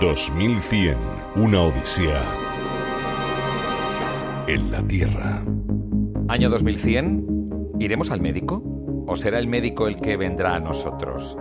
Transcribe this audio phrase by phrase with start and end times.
[0.00, 0.98] 2100,
[1.36, 2.22] una odisea
[4.46, 5.42] en la Tierra.
[6.28, 8.62] Año 2100, ¿iremos al médico?
[9.06, 11.38] ¿O será el médico el que vendrá a nosotros?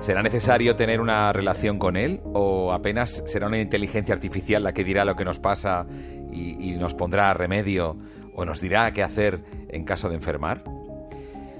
[0.00, 2.20] ¿Será necesario tener una relación con él?
[2.34, 5.86] ¿O apenas será una inteligencia artificial la que dirá lo que nos pasa
[6.30, 7.96] y, y nos pondrá remedio?
[8.34, 10.62] ¿O nos dirá qué hacer en caso de enfermar?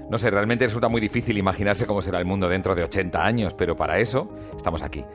[0.09, 3.53] No sé, realmente resulta muy difícil imaginarse cómo será el mundo dentro de 80 años,
[3.53, 4.27] pero para eso
[4.57, 5.05] estamos aquí,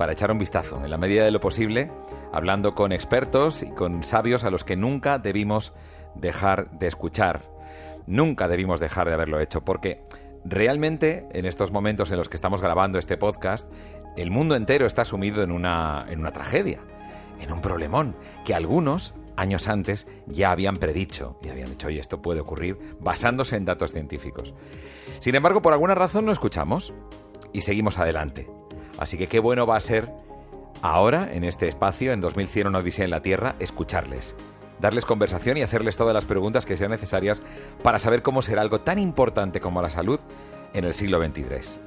[0.00, 1.92] para echar un vistazo, en la medida de lo posible,
[2.32, 5.74] hablando con expertos y con sabios a los que nunca debimos
[6.14, 7.42] dejar de escuchar.
[8.06, 10.02] Nunca debimos dejar de haberlo hecho, porque
[10.42, 13.70] realmente en estos momentos en los que estamos grabando este podcast,
[14.16, 16.80] el mundo entero está sumido en una, en una tragedia,
[17.38, 22.22] en un problemón, que algunos años antes ya habían predicho y habían dicho, oye, esto
[22.22, 24.54] puede ocurrir basándose en datos científicos.
[25.18, 26.94] Sin embargo, por alguna razón no escuchamos
[27.52, 28.48] y seguimos adelante.
[29.00, 30.08] Así que qué bueno va a ser
[30.82, 34.36] ahora, en este espacio, en 2100 una odisea en la Tierra, escucharles,
[34.78, 37.42] darles conversación y hacerles todas las preguntas que sean necesarias
[37.82, 40.20] para saber cómo será algo tan importante como la salud
[40.74, 41.80] en el siglo XXIII.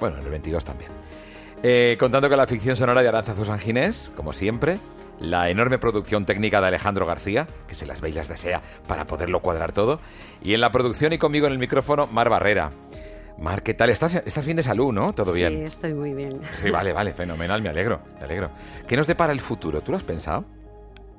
[0.00, 0.90] Bueno, en el XXII también.
[1.62, 4.78] Eh, contando con la ficción sonora de Aranzazu San Ginés, como siempre,
[5.20, 9.06] la enorme producción técnica de Alejandro García, que se las ve y las desea para
[9.06, 10.00] poderlo cuadrar todo,
[10.42, 12.72] y en la producción y conmigo en el micrófono, Mar Barrera.
[13.38, 13.90] Mar, ¿qué tal?
[13.90, 15.12] ¿Estás, estás bien de salud, no?
[15.12, 15.58] ¿Todo sí, bien?
[15.58, 16.40] Sí, estoy muy bien.
[16.52, 18.50] Sí, vale, vale, fenomenal, me alegro, me alegro.
[18.86, 19.80] ¿Qué nos depara el futuro?
[19.80, 20.44] ¿Tú lo has pensado?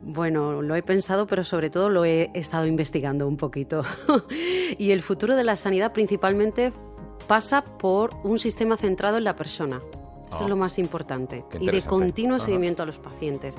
[0.02, 3.84] Bueno, lo he pensado, pero sobre todo lo he estado investigando un poquito.
[4.78, 6.72] y el futuro de la sanidad principalmente
[7.28, 9.82] pasa por un sistema centrado en la persona.
[10.36, 11.44] Eso es lo más importante.
[11.60, 12.46] Y de continuo Ajá.
[12.46, 13.56] seguimiento a los pacientes.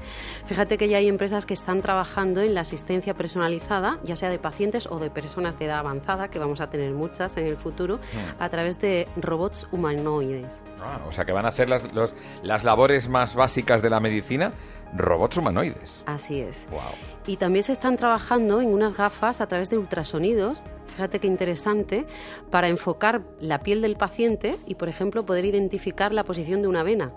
[0.47, 4.39] Fíjate que ya hay empresas que están trabajando en la asistencia personalizada, ya sea de
[4.39, 7.99] pacientes o de personas de edad avanzada, que vamos a tener muchas en el futuro,
[8.39, 10.63] a través de robots humanoides.
[10.81, 14.01] Ah, o sea, que van a hacer las, los- las labores más básicas de la
[14.01, 14.53] medicina
[14.95, 16.03] robots humanoides.
[16.07, 16.67] Así es.
[16.71, 16.81] Wow.
[17.27, 22.07] Y también se están trabajando en unas gafas a través de ultrasonidos, fíjate qué interesante,
[22.51, 26.83] para enfocar la piel del paciente y, por ejemplo, poder identificar la posición de una
[26.83, 27.13] vena.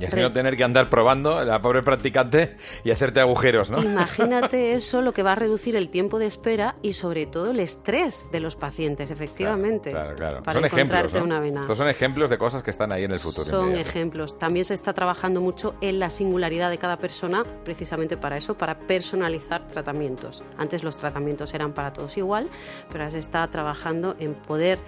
[0.00, 3.82] Y así Re- no tener que andar probando, la pobre practicante, y hacerte agujeros, ¿no?
[3.82, 7.60] Imagínate eso, lo que va a reducir el tiempo de espera y, sobre todo, el
[7.60, 10.42] estrés de los pacientes, efectivamente, Claro, claro.
[10.42, 11.24] para son ejemplos, encontrarte ¿no?
[11.24, 11.60] una vena.
[11.62, 13.44] Estos son ejemplos de cosas que están ahí en el futuro.
[13.46, 14.38] Son ejemplos.
[14.38, 18.78] También se está trabajando mucho en la singularidad de cada persona, precisamente para eso, para
[18.78, 20.42] personalizar tratamientos.
[20.56, 22.48] Antes los tratamientos eran para todos igual,
[22.90, 24.78] pero ahora se está trabajando en poder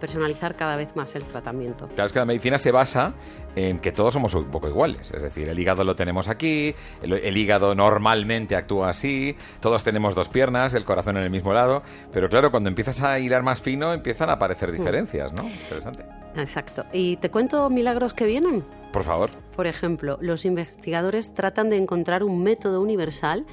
[0.00, 1.88] personalizar cada vez más el tratamiento.
[1.94, 3.14] Claro, es que la medicina se basa
[3.56, 5.10] en que todos somos un poco iguales.
[5.10, 10.14] Es decir, el hígado lo tenemos aquí, el, el hígado normalmente actúa así, todos tenemos
[10.14, 13.60] dos piernas, el corazón en el mismo lado, pero claro, cuando empiezas a hilar más
[13.60, 15.44] fino empiezan a aparecer diferencias, ¿no?
[15.44, 16.04] Interesante.
[16.36, 16.84] Exacto.
[16.92, 18.62] ¿Y te cuento milagros que vienen?
[18.92, 19.30] Por favor.
[19.54, 23.46] Por ejemplo, los investigadores tratan de encontrar un método universal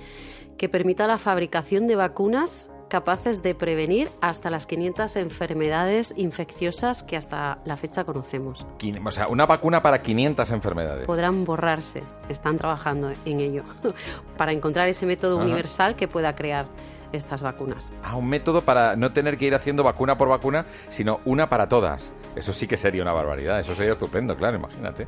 [0.57, 7.17] que permita la fabricación de vacunas capaces de prevenir hasta las 500 enfermedades infecciosas que
[7.17, 8.67] hasta la fecha conocemos.
[9.03, 11.07] O sea, una vacuna para 500 enfermedades.
[11.07, 13.63] Podrán borrarse, están trabajando en ello,
[14.37, 15.45] para encontrar ese método Ajá.
[15.45, 16.67] universal que pueda crear
[17.11, 17.89] estas vacunas.
[18.03, 21.67] Ah, un método para no tener que ir haciendo vacuna por vacuna, sino una para
[21.67, 22.11] todas.
[22.35, 25.07] Eso sí que sería una barbaridad, eso sería estupendo, claro, imagínate.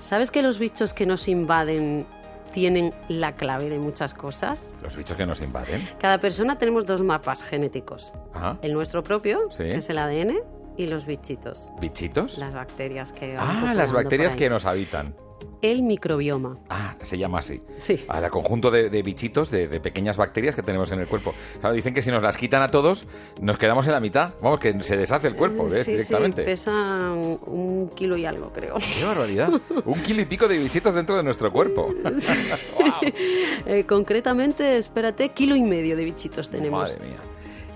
[0.00, 2.06] ¿Sabes que los bichos que nos invaden
[2.52, 4.74] tienen la clave de muchas cosas?
[4.82, 5.88] Los bichos que nos invaden.
[5.98, 8.12] Cada persona tenemos dos mapas genéticos.
[8.34, 8.58] Ajá.
[8.62, 9.64] El nuestro propio, Sí.
[9.64, 10.40] que es el ADN,
[10.76, 12.38] y los bichitos, ¿Bichitos?
[12.38, 13.36] las bacterias que...
[13.38, 15.14] Ah, las bacterias que nos habitan.
[15.62, 17.62] El microbioma, Ah, se llama así.
[17.76, 18.04] sí.
[18.08, 21.34] Al conjunto de, de bichitos, de, de pequeñas bacterias que tenemos en el cuerpo.
[21.60, 23.06] Claro, dicen que si nos las quitan a todos,
[23.40, 24.34] nos quedamos en la mitad.
[24.42, 25.84] Vamos, que se deshace el cuerpo, ¿ves?
[25.84, 26.42] sí, Directamente.
[26.42, 27.12] sí, pesan
[27.46, 28.74] un kilo y algo, creo.
[28.98, 29.50] ¡Qué barbaridad!
[29.84, 31.88] Un kilo y pico de bichitos dentro de nuestro cuerpo.
[33.66, 36.90] Eh, concretamente, espérate, kilo y medio de bichitos tenemos.
[36.94, 37.18] Madre mía.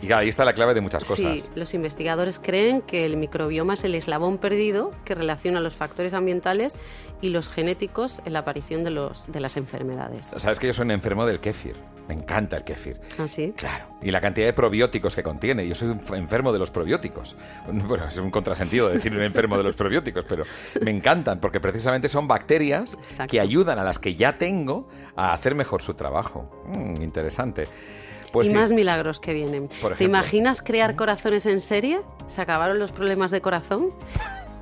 [0.06, 1.17] Y ahí está la clave de muchas cosas.
[1.19, 6.15] Sí, los investigadores creen que el microbioma es el eslabón perdido que relaciona los factores
[6.15, 6.77] ambientales
[7.21, 10.32] y los genéticos en la aparición de, los, de las enfermedades.
[10.37, 11.75] Sabes que yo soy un enfermo del kéfir.
[12.06, 13.00] Me encanta el kéfir.
[13.19, 13.53] ¿Así?
[13.56, 13.87] Claro.
[14.00, 15.67] Y la cantidad de probióticos que contiene.
[15.67, 17.35] Yo soy un enfermo de los probióticos.
[17.67, 20.44] Bueno, es un contrasentido decir un enfermo de los probióticos, pero
[20.82, 23.32] me encantan porque precisamente son bacterias Exacto.
[23.32, 26.62] que ayudan a las que ya tengo a hacer mejor su trabajo.
[26.67, 27.64] Mm, interesante.
[28.32, 28.56] Pues y sí.
[28.56, 29.69] más milagros que vienen.
[29.96, 32.00] ¿Te imaginas crear corazones en serie?
[32.26, 33.90] ¿Se acabaron los problemas de corazón?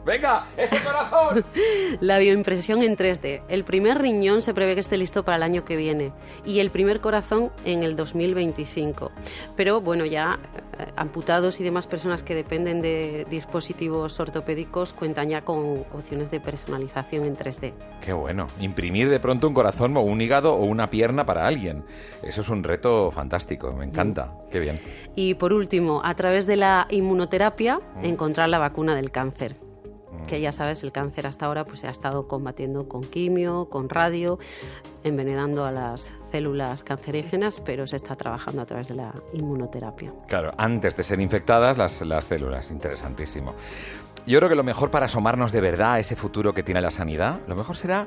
[0.05, 1.45] Venga, ese corazón.
[2.01, 3.43] La bioimpresión en 3D.
[3.49, 6.13] El primer riñón se prevé que esté listo para el año que viene
[6.45, 9.11] y el primer corazón en el 2025.
[9.57, 10.39] Pero bueno, ya
[10.79, 16.39] eh, amputados y demás personas que dependen de dispositivos ortopédicos cuentan ya con opciones de
[16.39, 17.73] personalización en 3D.
[18.03, 18.47] Qué bueno.
[18.61, 21.83] Imprimir de pronto un corazón o un hígado o una pierna para alguien.
[22.23, 23.73] Eso es un reto fantástico.
[23.73, 24.35] Me encanta.
[24.51, 24.81] Qué bien.
[25.17, 28.05] Y por último, a través de la inmunoterapia, mm.
[28.05, 29.64] encontrar la vacuna del cáncer
[30.27, 33.89] que ya sabes, el cáncer hasta ahora pues se ha estado combatiendo con quimio, con
[33.89, 34.39] radio,
[35.03, 40.13] envenenando a las células cancerígenas, pero se está trabajando a través de la inmunoterapia.
[40.27, 43.55] Claro, antes de ser infectadas las, las células, interesantísimo.
[44.27, 46.91] Yo creo que lo mejor para asomarnos de verdad a ese futuro que tiene la
[46.91, 48.07] sanidad, lo mejor será,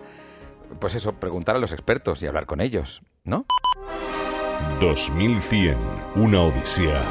[0.79, 3.45] pues eso, preguntar a los expertos y hablar con ellos, ¿no?
[4.79, 5.77] 2100,
[6.15, 7.03] una odisea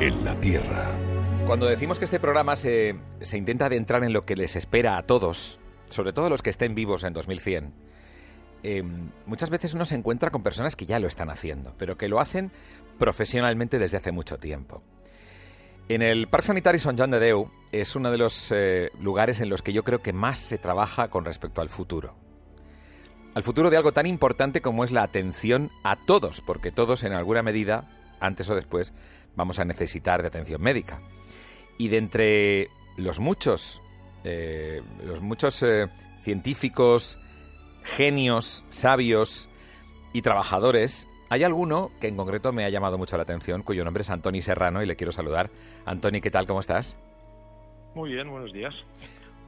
[0.00, 1.09] en la Tierra.
[1.50, 2.94] Cuando decimos que este programa se,
[3.32, 5.58] intenta adentrar en lo que les espera a todos,
[5.88, 7.74] sobre todo los que estén vivos en 2100,
[8.62, 12.06] em, muchas veces uno se encuentra con personas que ya lo están haciendo, pero que
[12.06, 12.52] lo hacen
[13.00, 14.84] profesionalmente desde hace mucho tiempo.
[15.88, 19.48] En el Parque Sanitario Sant Joan de Deu es uno de los eh, lugares en
[19.48, 22.14] los que yo creo que más se trabaja con respecto al futuro.
[23.34, 27.12] Al futuro de algo tan importante como es la atención a todos, porque todos en
[27.12, 28.94] alguna medida, antes o después,
[29.34, 31.00] vamos a necesitar de atención médica.
[31.80, 32.68] Y de entre
[32.98, 33.80] los muchos,
[34.22, 35.86] eh, los muchos eh,
[36.20, 37.18] científicos,
[37.82, 39.48] genios, sabios
[40.12, 44.02] y trabajadores, hay alguno que en concreto me ha llamado mucho la atención, cuyo nombre
[44.02, 45.48] es Antoni Serrano y le quiero saludar.
[45.86, 46.46] Antoni, ¿qué tal?
[46.46, 46.98] ¿Cómo estás?
[47.94, 48.74] Muy bien, buenos días.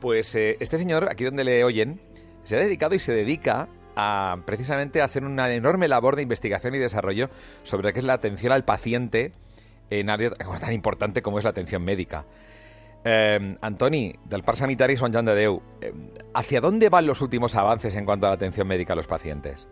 [0.01, 2.01] Pues eh, este señor, aquí donde le oyen,
[2.45, 6.75] se ha dedicado y se dedica a precisamente a hacer una enorme labor de investigación
[6.75, 7.29] y desarrollo
[7.63, 9.33] sobre qué es la atención al paciente
[10.01, 12.25] en áreas tan importante como es la atención médica.
[13.05, 15.93] Eh, Antoni, del Parc Sanitari Son Jan de eh,
[16.35, 19.69] ¿hacia dónde van los últimos avances en cuanto a la atención médica a los pacientes?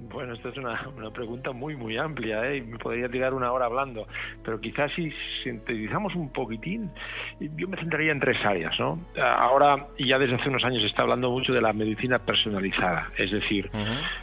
[0.00, 0.78] Bueno, esta es una,
[1.12, 2.58] pregunta muy, muy amplia ¿eh?
[2.58, 4.06] y me podría tirar una hora hablando,
[4.44, 5.10] pero quizás si
[5.42, 6.90] sintetizamos un poquitín,
[7.40, 8.78] yo me centraría en tres áreas.
[8.78, 8.98] ¿no?
[9.20, 13.10] Ahora, y ya desde hace unos años, se está hablando mucho de la medicina personalizada,
[13.16, 13.70] es decir,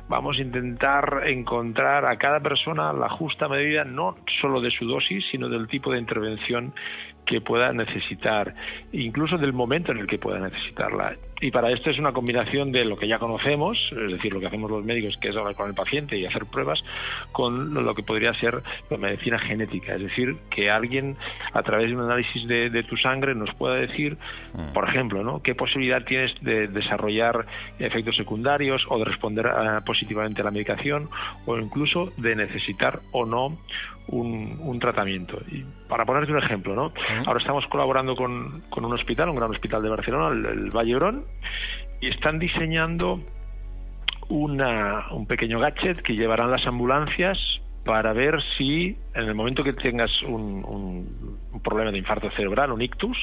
[0.07, 5.23] vamos a intentar encontrar a cada persona la justa medida, no solo de su dosis,
[5.31, 6.73] sino del tipo de intervención
[7.25, 8.53] que pueda necesitar,
[8.91, 11.15] incluso del momento en el que pueda necesitarla.
[11.43, 14.47] Y para esto es una combinación de lo que ya conocemos, es decir, lo que
[14.47, 16.81] hacemos los médicos, que es hablar con el paciente y hacer pruebas,
[17.33, 21.17] con lo que podría ser la medicina genética, es decir, que alguien
[21.51, 24.17] a través de un análisis de, tu sangre nos pueda decir,
[24.53, 24.71] mm.
[24.71, 25.41] por ejemplo, ¿no?
[25.41, 27.45] qué posibilidad tienes de desarrollar
[27.77, 31.09] efectos secundarios o de responder ah, positivamente a la medicación
[31.45, 33.57] o incluso de necesitar o no
[34.07, 35.39] un, tratamiento.
[35.49, 36.91] Y para ponerte un ejemplo, ¿no?
[37.25, 41.23] Ahora estamos colaborando con, con, un hospital, un gran hospital de Barcelona, el, el Vallebrón,
[42.01, 43.19] y están diseñando
[44.29, 47.37] una, un pequeño gadget que llevarán las ambulancias
[47.85, 52.81] para ver si en el momento que tengas un, un, problema de infarto cerebral, un
[52.81, 53.17] ictus,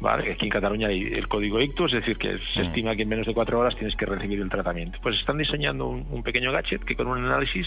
[0.00, 0.32] ¿vale?
[0.32, 2.66] aquí en Cataluña hay el código ictus, es decir, que se mm.
[2.66, 4.98] estima que en menos de cuatro horas tienes que recibir el tratamiento.
[5.02, 7.66] Pues están diseñando un, un pequeño gadget que con un análisis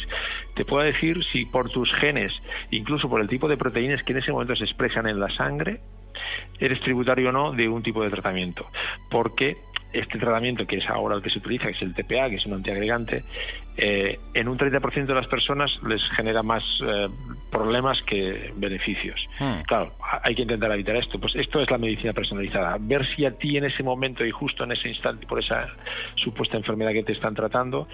[0.56, 2.32] te pueda decir si por tus genes,
[2.72, 5.80] incluso por el tipo de proteínas que en ese momento se expresan en la sangre,
[6.60, 8.68] eres tributario o no de un tipo de tratamiento.
[9.10, 9.58] Porque
[10.00, 12.46] este tratamiento que es ahora el que se utiliza, que es el TPA, que es
[12.46, 13.24] un antiagregante,
[13.78, 17.08] eh, en un 30% de las personas les genera más eh,
[17.52, 19.20] problemas que beneficios.
[19.40, 19.62] Hmm.
[19.68, 19.94] Claro,
[20.24, 21.20] hay que intentar evitar esto.
[21.20, 22.78] Pues esto es la medicina personalizada.
[22.80, 25.68] Ver si a ti en ese momento y justo en ese instante, por esa
[26.16, 27.88] supuesta enfermedad que te están tratando,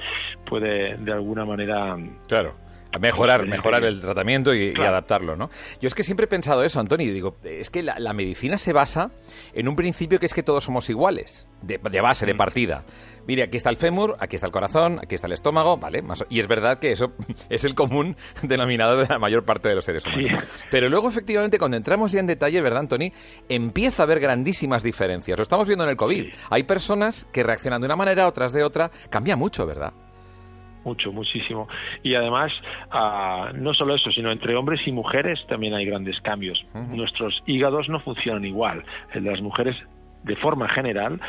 [0.45, 1.97] puede de alguna manera...
[2.27, 5.49] Claro mejorar, mejorar el tratamiento y, adaptarlo, ¿no?
[5.79, 9.11] Yo es que siempre he pensado eso, Antonio, digo, es que la, medicina se basa
[9.53, 12.37] en un principio que es que todos somos iguales, de, base, de mm.
[12.37, 12.83] partida.
[13.25, 16.03] Mire, aquí está el fémur, aquí está el corazón, aquí está el estómago, ¿vale?
[16.29, 17.13] y es verdad que eso
[17.49, 20.43] es el común denominador de la mayor parte de los seres humanos.
[20.69, 23.13] Pero luego, efectivamente, cuando entramos ya en detalle, ¿verdad, Antoni?
[23.47, 25.37] Empieza a haber grandísimas diferencias.
[25.37, 26.33] Lo estamos viendo en el COVID.
[26.49, 28.91] Hay personas que reaccionan de una manera, otras de otra.
[29.09, 29.93] Cambia mucho, ¿verdad?
[30.83, 31.67] Mucho, muchísimo.
[32.03, 32.51] Y además,
[32.91, 36.63] ah, no solo eso, sino entre hombres y mujeres también hay grandes cambios.
[36.73, 38.83] Nuestros hígados no funcionan igual.
[39.13, 39.75] El de las mujeres
[40.23, 41.19] de forma general,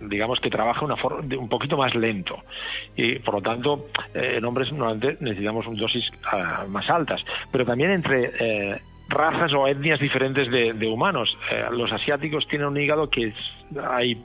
[0.00, 0.96] digamos que trabaja una
[1.38, 2.38] un poquito más lento.
[2.96, 7.20] Y por lo tanto, eh, en hombres normalmente necesitamos dosis ah, más altas.
[7.52, 11.36] Pero también entre eh, razas o etnias diferentes de, humanos.
[11.50, 13.32] Eh, los asiáticos tienen un hígado que
[13.88, 14.22] hay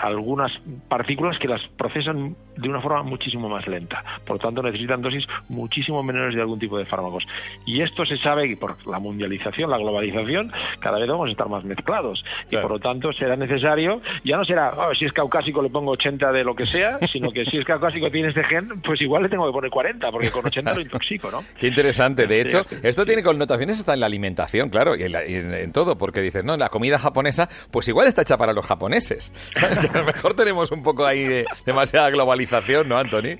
[0.00, 0.52] algunas
[0.88, 4.02] partículas que las procesan de una forma muchísimo más lenta.
[4.26, 7.24] Por lo tanto, necesitan dosis muchísimo menores de algún tipo de fármacos.
[7.66, 11.48] Y esto se sabe que por la mundialización, la globalización, cada vez vamos a estar
[11.48, 12.24] más mezclados.
[12.50, 15.92] Y por lo tanto, será necesario, ya no será, oh, si es caucásico le pongo
[15.92, 19.24] 80 de lo que sea, sino que si es caucásico tiene este gen, pues igual
[19.24, 21.40] le tengo que poner 40, porque con 80 lo intoxico, ¿no?
[21.58, 22.26] Qué interesante.
[22.26, 26.44] De hecho, esto tiene connotaciones hasta en la alimentación, claro, y en, todo, porque dices,
[26.44, 29.32] no, la comida japonesa, pues igual está hecha para los japoneses.
[29.54, 29.78] ¿Sabes?
[29.78, 32.43] Que a lo mejor tenemos un poco ahí de demasiada globalización,
[32.86, 33.38] ¿no, Anthony?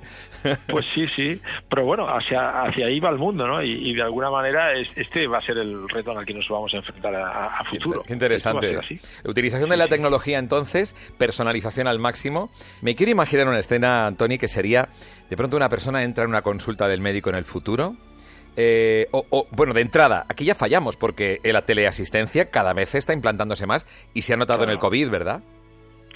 [0.69, 1.41] Pues sí, sí.
[1.71, 3.63] Pero bueno, hacia, hacia ahí va el mundo, ¿no?
[3.63, 6.79] Y, de alguna manera este va a ser el reto al que nos vamos a
[6.79, 8.03] enfrentar a, futuro.
[8.07, 8.79] Qué, interesante.
[9.25, 12.51] Utilización de la tecnología, entonces, personalización al máximo.
[12.83, 14.89] Me quiero imaginar una escena, Anthony, que sería,
[15.31, 17.97] de pronto una persona entra en una consulta del médico en el futuro.
[18.57, 23.67] Eh, o, bueno, de entrada, aquí ya fallamos porque la teleasistencia cada vez está implantándose
[23.67, 25.43] más y se ha notado en el COVID, ¿verdad?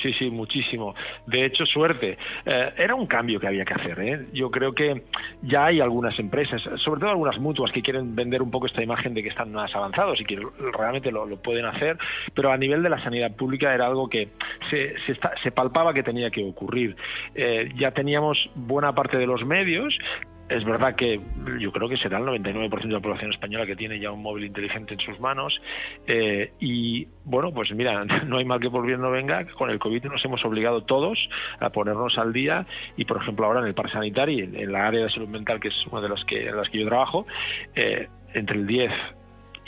[0.03, 0.95] Sí, sí, muchísimo.
[1.27, 2.17] De hecho, suerte.
[2.47, 3.99] Eh, era un cambio que había que hacer.
[4.01, 4.27] ¿eh?
[4.33, 5.03] Yo creo que
[5.43, 9.15] ya hay algunas empresas, sobre todo algunas mutuas, que quieren vender un poco esta imagen
[9.15, 10.41] de que están más avanzados y que
[10.73, 11.99] realmente lo, pueden hacer,
[12.35, 14.29] pero a nivel de la sanidad pública era algo que
[14.71, 14.95] se,
[15.43, 16.97] se, palpaba que tenía que ocurrir.
[17.35, 19.97] Eh, ya teníamos buena parte de los medios
[20.49, 21.21] es verdad que
[21.61, 24.45] yo creo que será el 99% de la población española que tiene ya un móvil
[24.45, 25.61] inteligente en sus manos.
[26.07, 29.45] Eh, y bueno, pues mira, no hay mal que por bien no venga.
[29.57, 31.19] Con el COVID nos hemos obligado todos
[31.61, 32.67] a ponernos al día.
[32.97, 35.69] Y por ejemplo, ahora en el Parque Sanitario, en, la área de salud mental, que
[35.69, 37.27] es una de las que, en las que yo trabajo,
[37.75, 38.91] eh, entre el 10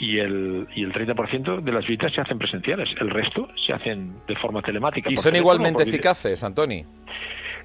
[0.01, 2.89] y el, y el 30% de las visitas se hacen presenciales.
[2.99, 5.11] El resto se hacen de forma telemática.
[5.11, 6.83] ¿Y son igualmente eficaces, Antoni?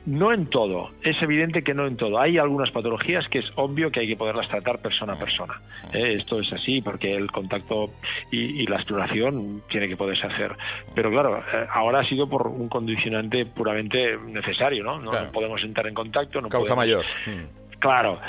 [0.07, 2.21] No en todo, es evidente que no en todo.
[2.21, 5.61] Hay algunas patologías que es obvio que hay que poderlas tratar persona a persona.
[5.93, 6.15] ¿eh?
[6.19, 7.91] Esto es así porque el contacto
[8.31, 10.53] y, la exploración tiene que poderse hacer.
[10.95, 15.01] Pero claro, eh, ahora ha sido por un condicionante puramente necesario, ¿no?
[15.01, 16.41] No, podemos entrar en contacto.
[16.41, 17.05] No Causa mayor.
[17.81, 18.21] Claro,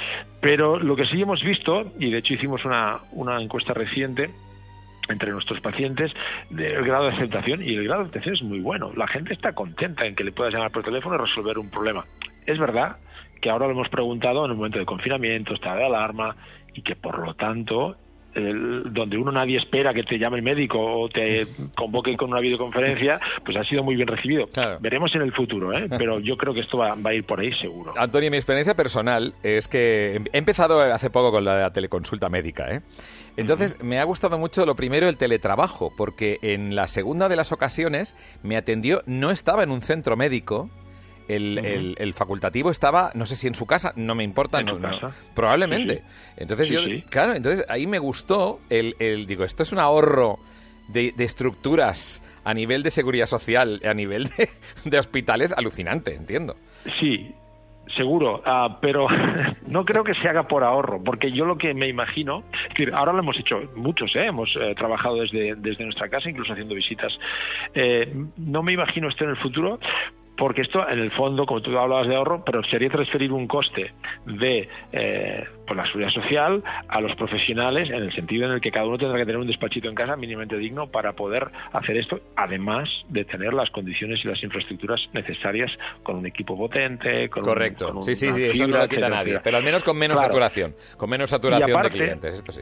[0.41, 4.29] pero lo que sí hemos visto, y de hecho hicimos una, una encuesta reciente,
[5.09, 6.11] entre nuestros pacientes
[6.51, 8.91] el grado de aceptación y el grado de atención es muy bueno.
[8.95, 12.05] La gente está contenta en que le puedas llamar por teléfono y resolver un problema.
[12.45, 12.97] Es verdad
[13.41, 16.35] que ahora lo hemos preguntado en un momento de confinamiento, estado de alarma
[16.73, 17.95] y que por lo tanto
[18.41, 23.19] donde uno nadie espera que te llame el médico o te convoque con una videoconferencia,
[23.43, 24.49] pues ha sido muy bien recibido.
[24.79, 25.87] Veremos en el futuro, ¿eh?
[25.97, 27.93] pero yo creo que esto va, a ir por ahí seguro.
[27.97, 32.73] Antonio, mi experiencia personal es que he empezado hace poco con la teleconsulta médica.
[32.73, 32.81] ¿eh?
[33.37, 37.51] Entonces, me ha gustado mucho lo primero el teletrabajo, porque en la segunda de las
[37.51, 40.69] ocasiones me atendió, no estaba en un centro médico,
[41.27, 44.79] el, facultativo estaba, no sé si en su casa, no me importa, no,
[45.35, 46.03] probablemente.
[46.35, 50.39] Entonces yo, claro, entonces ahí me gustó el, digo, esto es un ahorro
[50.87, 54.27] de, estructuras a nivel de seguridad social, a nivel
[54.85, 56.55] de, hospitales, alucinante, entiendo.
[56.99, 57.33] Sí,
[57.95, 59.07] seguro, ah, pero
[59.67, 62.43] no creo que se haga por ahorro, porque yo lo que me imagino,
[62.93, 64.25] ahora lo hemos hecho muchos, ¿eh?
[64.27, 67.11] hemos eh, trabajado desde, desde nuestra casa, incluso haciendo visitas.
[67.73, 69.79] Eh, no me imagino esto en el futuro,
[70.37, 73.93] porque esto en el fondo, como tú hablabas de ahorro, pero sería transferir un coste
[74.25, 78.71] de eh, pues la seguridad social a los profesionales en el sentido en el que
[78.71, 82.19] cada uno tendrá que tener un despachito en casa mínimamente digno para poder hacer esto,
[82.35, 85.71] además de tener las condiciones y las infraestructuras necesarias
[86.03, 89.57] con un equipo potente, con Correcto, sí, sí, sí, eso no lo quita nadie, pero
[89.57, 92.61] al menos con menos saturación, con menos saturación de clientes, esto sí.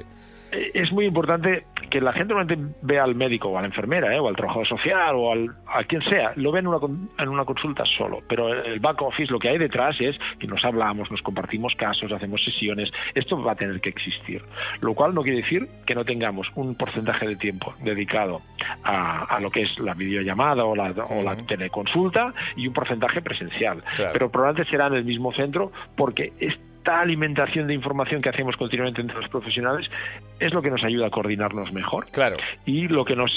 [0.52, 4.16] Eh, es muy importante que la gente normalmente vea al médico o a la enfermera
[4.16, 4.20] ¿eh?
[4.20, 6.78] o al trabajador social o al, a quien sea, lo ve en una,
[7.18, 7.65] en una consulta
[7.98, 11.74] solo, pero el back office lo que hay detrás es que nos hablamos, nos compartimos
[11.76, 14.44] casos, hacemos sesiones, esto va a tener que existir,
[14.82, 18.42] lo cual no quiere decir que no tengamos un porcentaje de tiempo dedicado
[18.84, 23.22] a, a lo que es la videollamada o la, o la teleconsulta y un porcentaje
[23.22, 26.54] presencial, pero probablemente será en el mismo centro porque es
[26.86, 29.88] esta alimentación de información que hacemos continuamente entre los profesionales
[30.40, 32.06] es lo que nos ayuda a coordinarnos mejor.
[32.12, 32.38] Claro.
[32.64, 33.32] Y lo que nos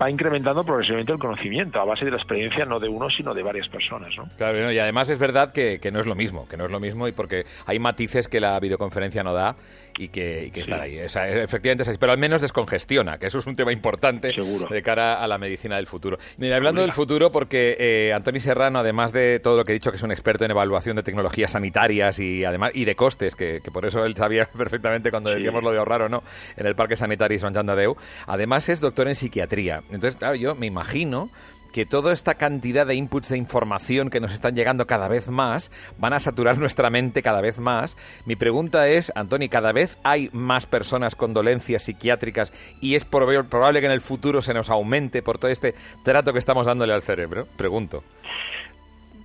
[0.00, 3.42] va incrementando progresivamente el conocimiento a base de la experiencia no de uno, sino de
[3.42, 4.16] varias personas.
[4.16, 4.26] ¿no?
[4.38, 7.06] Claro, y además es verdad que, no es lo mismo, que no es lo mismo
[7.06, 9.56] y porque hay matices que la videoconferencia no da
[9.98, 10.96] y que, y están ahí.
[10.96, 15.28] efectivamente es pero al menos descongestiona, que eso es un tema importante de cara a
[15.28, 16.16] la medicina del futuro.
[16.38, 19.90] Mira, hablando del futuro, porque eh, Antoni Serrano, además de todo lo que he dicho,
[19.90, 23.60] que es un experto en evaluación de tecnologías sanitarias y además y de costes, que,
[23.72, 26.22] por eso él sabía perfectamente cuando decíamos lo de ahorrar o no
[26.56, 27.96] en el Parque Sanitario Son Deu,
[28.26, 29.82] además es doctor en psiquiatría.
[29.90, 31.30] Entonces, claro, yo me imagino
[31.74, 35.72] que toda esta cantidad de inputs de información que nos están llegando cada vez más
[35.98, 37.96] van a saturar nuestra mente cada vez más.
[38.26, 43.80] Mi pregunta es, Antoni, ¿cada vez hay más personas con dolencias psiquiátricas y es probable
[43.80, 45.74] que en el futuro se nos aumente por todo este
[46.04, 47.48] trato que estamos dándole al cerebro?
[47.56, 48.04] Pregunto.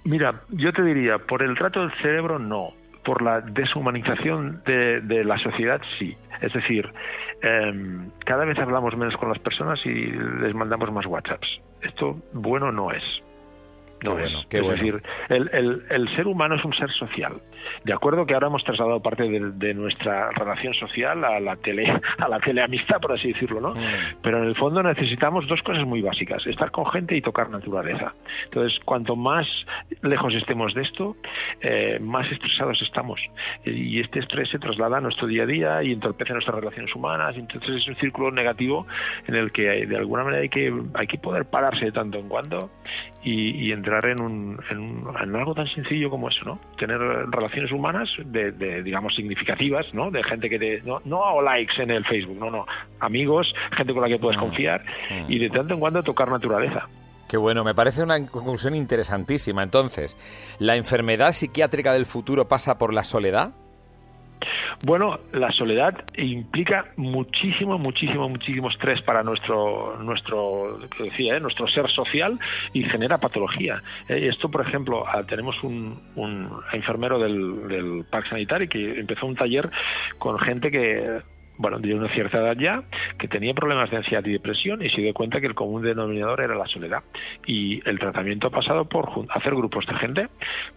[0.03, 2.73] Mira, yo te diría, por el trato del cerebro no,
[3.09, 6.15] por la deshumanización de, la sociedad sí.
[6.41, 6.87] Es decir,
[7.41, 10.11] em, cada vez hablamos menos con las personas y
[10.43, 11.59] les mandamos más WhatsApps.
[11.81, 13.01] Esto bueno no es.
[14.05, 14.31] No es.
[14.49, 17.33] es decir, el, el, el, ser humano es un ser social.
[17.83, 21.83] De acuerdo que ahora hemos trasladado parte de, nuestra relación social a la tele,
[22.17, 23.73] a la teleamistad, por así decirlo, ¿no?
[23.73, 24.21] Mm.
[24.21, 28.13] Pero en el fondo necesitamos dos cosas muy básicas: estar con gente y tocar naturaleza.
[28.45, 29.45] Entonces, cuanto más
[30.01, 31.17] lejos estemos de esto,
[31.61, 33.19] eh, más estresados estamos.
[33.65, 37.35] Y este estrés se traslada a nuestro día a día y entorpece nuestras relaciones humanas.
[37.37, 38.87] Entonces es un círculo negativo
[39.27, 42.27] en el que de alguna manera hay que hay que poder pararse de tanto en
[42.29, 42.69] cuando
[43.23, 46.59] y, entrar en, un, en, algo tan sencillo como eso, ¿no?
[46.77, 50.09] Tener relaciones humanas de, digamos, significativas, ¿no?
[50.09, 50.81] De gente que te...
[50.83, 52.65] No, no hago likes en el Facebook, no, no.
[52.99, 54.41] Amigos, gente con la que puedes mm.
[54.41, 55.31] confiar mm.
[55.31, 56.87] y de tanto en cuando tocar naturaleza.
[57.29, 59.62] Qué bueno, me parece una conclusión interesantísima.
[59.62, 60.17] Entonces,
[60.57, 63.51] ¿la enfermedad psiquiátrica del futuro pasa por la soledad?
[64.83, 71.39] Bueno, la soledad implica muchísimo, muchísimo, muchísimo estrés para nuestro, nuestro, decía, ¿eh?
[71.39, 72.39] nuestro ser social
[72.74, 73.83] y genera patología.
[74.07, 79.27] Eh, esto, por ejemplo, ah, tenemos un, un enfermero del, del Parque Sanitario que empezó
[79.27, 79.69] un taller
[80.17, 81.21] con gente que
[81.59, 82.83] bueno, de una cierta edad ya,
[83.19, 86.39] que tenía problemas de ansiedad y depresión y se dio cuenta que el común denominador
[86.39, 87.03] era la soledad.
[87.45, 90.27] Y el tratamiento ha pasado por hacer grupos de gente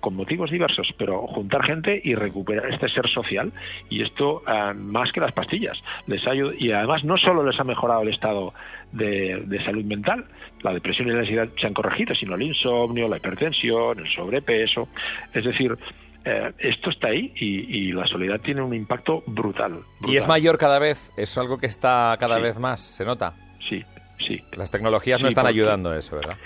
[0.01, 3.53] con motivos diversos, pero juntar gente y recuperar este ser social.
[3.91, 7.65] Y esto, ah, más que las pastillas, les ha y además no solo les ha
[7.65, 8.53] mejorado el estado
[8.93, 10.25] de, salud mental.
[10.63, 14.89] La depresión y la ansiedad se han corregido, sino el insomnio, la hipertensión, el sobrepeso.
[15.33, 15.77] Es decir,
[16.25, 20.79] eh, esto está ahí y, la soledad tiene un impacto brutal, ¿Y es mayor cada
[20.79, 21.13] vez?
[21.17, 22.81] ¿Es algo que está cada vez más?
[22.81, 23.35] ¿Se nota?
[23.69, 23.85] Sí,
[24.27, 24.41] sí.
[24.57, 26.37] Las tecnologías no están ayudando a eso, ¿verdad?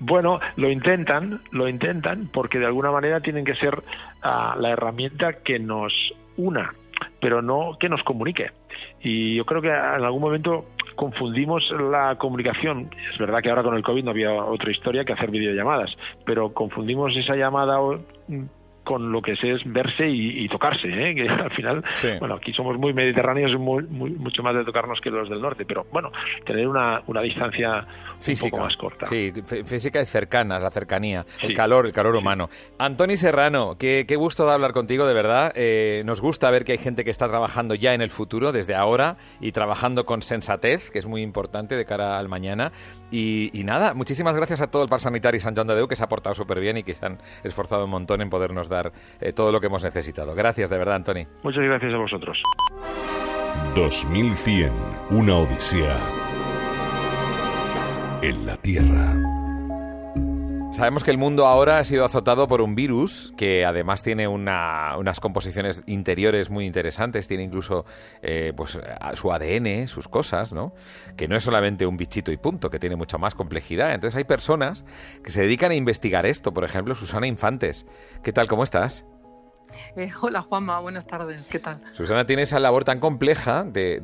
[0.00, 3.82] Bueno, lo intentan, lo intentan, porque de alguna manera tienen que ser
[4.22, 5.92] ah, la herramienta que nos
[6.36, 6.74] una,
[7.20, 8.50] pero no que nos comunique.
[9.02, 12.90] Y yo creo que en algún momento confundimos la comunicación.
[13.12, 15.90] Es verdad que ahora con el COVID no había otra historia que hacer videollamadas,
[16.24, 17.78] pero confundimos esa llamada
[18.84, 21.14] con lo que es, es verse y, tocarse, ¿eh?
[21.16, 21.84] que al final,
[22.20, 25.86] bueno, aquí somos muy mediterráneos, muy, mucho más de tocarnos que los del norte, pero
[25.90, 26.12] bueno,
[26.44, 27.86] tener una, una distancia
[28.18, 28.46] física.
[28.46, 29.06] un poco más corta.
[29.06, 29.32] Sí,
[29.64, 32.48] física y cercana, la cercanía, el calor, el calor humano.
[32.78, 35.52] Antoni Serrano, qué, qué, gusto de hablar contigo, de verdad.
[35.56, 38.74] Eh, nos gusta ver que hay gente que está trabajando ya en el futuro, desde
[38.74, 42.72] ahora, y trabajando con sensatez, que es muy importante de cara al mañana.
[43.10, 46.02] Y, nada, muchísimas gracias a todo el Par Sanitario San John de Deu, que se
[46.02, 48.73] ha portado súper bien y que se han esforzado un montón en podernos dar
[49.20, 50.34] eh, todo lo que hemos necesitado.
[50.34, 51.26] Gracias, de verdad, Antoni.
[51.42, 52.38] Muchas gracias a vosotros.
[53.74, 54.72] 2100,
[55.10, 55.98] una odisea
[58.22, 59.43] en la Tierra.
[60.74, 65.20] Sabemos que el mundo ahora ha sido azotado por un virus que además tiene unas
[65.20, 67.84] composiciones interiores muy interesantes, tiene incluso
[68.22, 68.76] eh, pues,
[69.12, 70.74] su ADN, sus cosas, ¿no?
[71.16, 73.94] Que no es solamente un bichito y punto, que tiene mucha más complejidad.
[73.94, 74.84] Entonces hay personas
[75.22, 77.86] que se dedican a investigar esto, por ejemplo, Susana Infantes.
[78.24, 78.48] ¿Qué tal?
[78.48, 79.04] ¿Cómo estás?
[79.96, 81.80] Eh, hola Juanma, buenas tardes, ¿qué tal?
[81.92, 84.00] Susana tiene esa labor tan compleja de,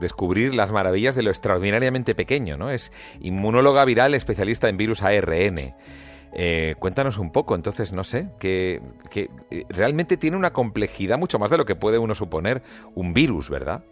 [0.00, 2.70] descubrir las maravillas de lo extraordinariamente pequeño, ¿no?
[2.70, 5.74] Es inmunóloga viral especialista en virus ARN.
[6.32, 8.80] Eh, cuéntanos un poco, entonces, no sé, que,
[9.14, 12.62] eh, realmente tiene una complejidad mucho más de lo que puede uno suponer
[12.94, 13.82] un virus, ¿verdad?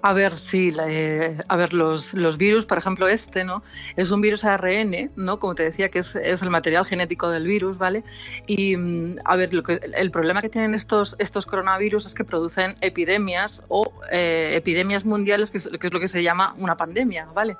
[0.00, 3.64] A ver, sí, eh, a ver, los, los, virus, por ejemplo, este, ¿no?
[3.96, 5.40] Es un virus ARN, ¿no?
[5.40, 8.04] Como te decía, que es, es el material genético del virus, ¿vale?
[8.46, 12.24] Y, mm, a ver, lo que, el problema que tienen estos, estos coronavirus es que
[12.24, 16.76] producen epidemias o eh, epidemias mundiales, que es, que es lo que se llama una
[16.76, 17.56] pandemia, ¿vale?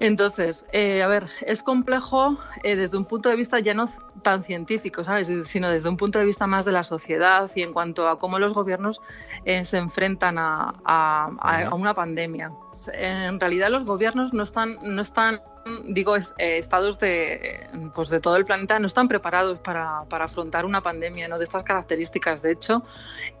[0.00, 3.88] Entonces, eh, a ver, es complejo eh, desde un punto de vista ya no
[4.28, 5.32] tan científico, ¿sabes?
[5.44, 8.38] Sino desde un punto de vista más de la sociedad y en cuanto a cómo
[8.38, 9.00] los gobiernos
[9.46, 12.52] eh, se enfrentan a, una pandemia.
[12.92, 15.40] En realidad los gobiernos no están, no están
[15.86, 20.82] digo, estados de, pues de todo el planeta no están preparados para, para afrontar una
[20.82, 21.38] pandemia ¿no?
[21.38, 22.42] de estas características.
[22.42, 22.82] De hecho,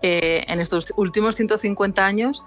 [0.00, 2.42] en estos últimos 150 años,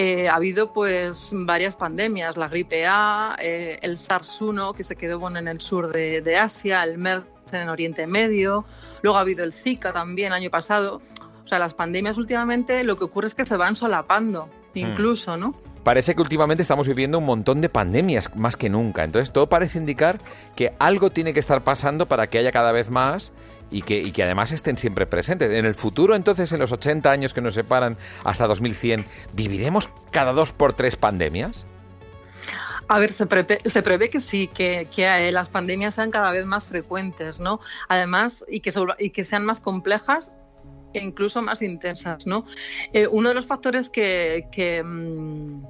[0.00, 5.18] eh, ha habido pues varias pandemias, la gripe A, eh, el SARS-1 que se quedó
[5.18, 8.64] bueno, en el sur de, Asia, el MERS en Oriente Medio,
[9.02, 11.00] luego ha habido el Zika también año pasado.
[11.44, 14.78] O sea, las pandemias últimamente lo que ocurre es que se van solapando, hmm.
[14.78, 15.54] incluso, ¿no?
[15.82, 19.04] Parece que últimamente estamos viviendo un montón de pandemias más que nunca.
[19.04, 20.18] Entonces todo parece indicar
[20.54, 23.32] que algo tiene que estar pasando para que haya cada vez más
[23.70, 25.50] y que, y que además estén siempre presentes.
[25.50, 30.32] En el futuro, entonces, en los 80 años que nos separan hasta 2100, ¿viviremos cada
[30.32, 31.66] dos por tres pandemias?
[32.88, 36.46] A ver, se prevé, se prevé que sí, que, que, las pandemias sean cada vez
[36.46, 37.60] más frecuentes, ¿no?
[37.88, 40.30] Además, y que, y que sean más complejas
[40.94, 42.26] e incluso más intensas.
[42.26, 42.46] ¿no?
[42.92, 45.64] Eh, uno de los factores que, que, mm,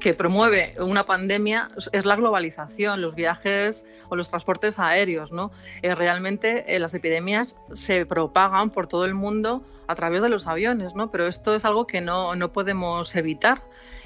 [0.00, 5.32] que, promueve una pandemia es la globalización, los viajes o los transportes aéreos.
[5.32, 5.52] ¿no?
[5.82, 10.46] Eh, realmente eh, las epidemias se propagan por todo el mundo a través de los
[10.46, 11.10] aviones, ¿no?
[11.10, 13.62] pero esto es algo que no, no podemos evitar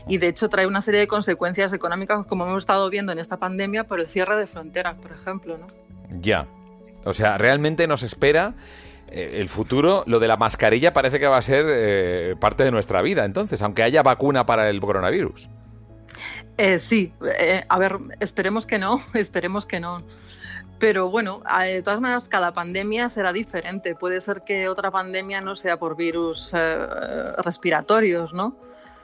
[0.09, 3.37] y de hecho trae una serie de consecuencias económicas como hemos estado viendo en esta
[3.37, 5.59] pandemia por el cierre de fronteras, por ejemplo.
[5.59, 5.67] ¿no?
[6.21, 6.47] Ya.
[7.05, 8.55] O sea, realmente nos espera
[9.11, 12.71] eh, el futuro, lo de la mascarilla parece que va a ser eh, parte de
[12.71, 15.49] nuestra vida, entonces, aunque haya vacuna para el coronavirus.
[16.57, 17.13] Eh, sí,
[17.69, 19.99] a ver, esperemos que no, esperemos que no.
[20.79, 23.97] Pero bueno, de todas maneras, cada pandemia será diferente.
[23.97, 26.53] Puede ser que otra pandemia no sea por virus
[27.43, 28.57] respiratorios, ¿no?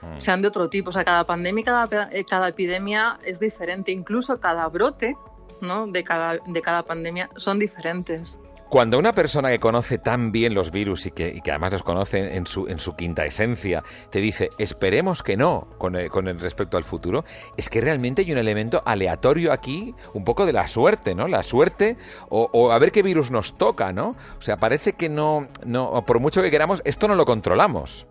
[0.04, 0.20] Mm.
[0.20, 0.90] Sean de otro tipo.
[0.90, 3.92] O sea, cada pandemia, cada, cada epidemia es diferente.
[3.92, 5.16] Incluso cada brote,
[5.60, 5.86] ¿no?
[5.86, 8.38] De cada, de cada pandemia son diferentes.
[8.74, 12.44] Cuando una persona que conoce tan bien los virus y que, además los conoce en
[12.44, 16.76] su, en su quinta esencia te dice esperemos que no con, el, con el respecto
[16.76, 17.24] al futuro,
[17.56, 21.28] es que realmente hay un elemento aleatorio aquí, un poco de la suerte, ¿no?
[21.28, 21.96] La suerte
[22.30, 24.16] o, o a ver qué virus nos toca, ¿no?
[24.38, 28.08] O sea, parece que no, no, por mucho que queramos, esto no lo controlamos.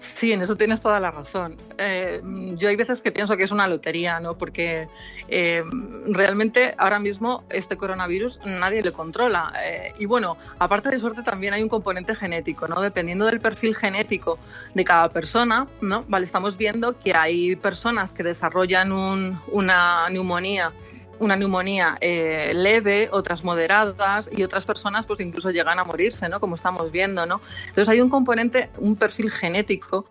[0.00, 1.56] Sí, en eso tienes toda la razón.
[1.76, 2.20] Eh,
[2.56, 4.38] yo hay veces que pienso que es una lotería, ¿no?
[4.38, 4.88] Porque
[5.28, 5.62] eh,
[6.06, 9.52] realmente ahora mismo este coronavirus nadie le controla.
[9.64, 12.80] Eh, y bueno, aparte de suerte también hay un componente genético, ¿no?
[12.80, 14.38] Dependiendo del perfil genético
[14.74, 16.04] de cada persona, ¿no?
[16.08, 20.72] Vale, estamos viendo que hay personas que desarrollan una neumonía
[21.20, 26.40] una neumonía eh, leve, otras moderadas y otras personas pues incluso llegan a morirse, ¿no?
[26.40, 27.40] Como estamos viendo, ¿no?
[27.60, 30.06] Entonces hay un componente, un perfil genético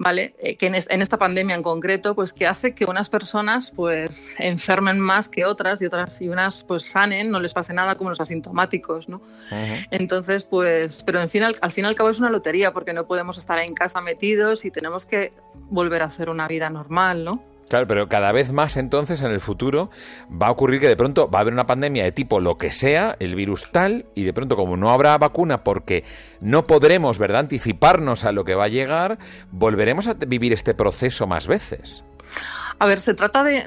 [0.00, 0.34] ¿vale?
[0.38, 4.98] Eh, que en, esta pandemia en concreto, pues que hace que unas personas pues enfermen
[4.98, 8.18] más que otras y otras y unas pues sanen, no les pase nada como los
[8.18, 9.20] asintomáticos, ¿no?
[9.90, 13.06] Entonces, pues, pero en final, al fin y al cabo es una lotería porque no
[13.06, 15.34] podemos estar en casa metidos y tenemos que
[15.68, 17.49] volver a hacer una vida normal, ¿no?
[17.70, 19.90] Claro, pero cada vez más entonces en el futuro
[20.30, 22.72] va a ocurrir que de pronto va a haber una pandemia de tipo lo que
[22.72, 26.02] sea, el virus tal, y de pronto como no habrá vacuna porque
[26.40, 29.18] no podremos, ¿verdad?, anticiparnos a lo que va a llegar,
[29.52, 32.04] volveremos a vivir este proceso más veces.
[32.80, 33.62] A ver, se trata de,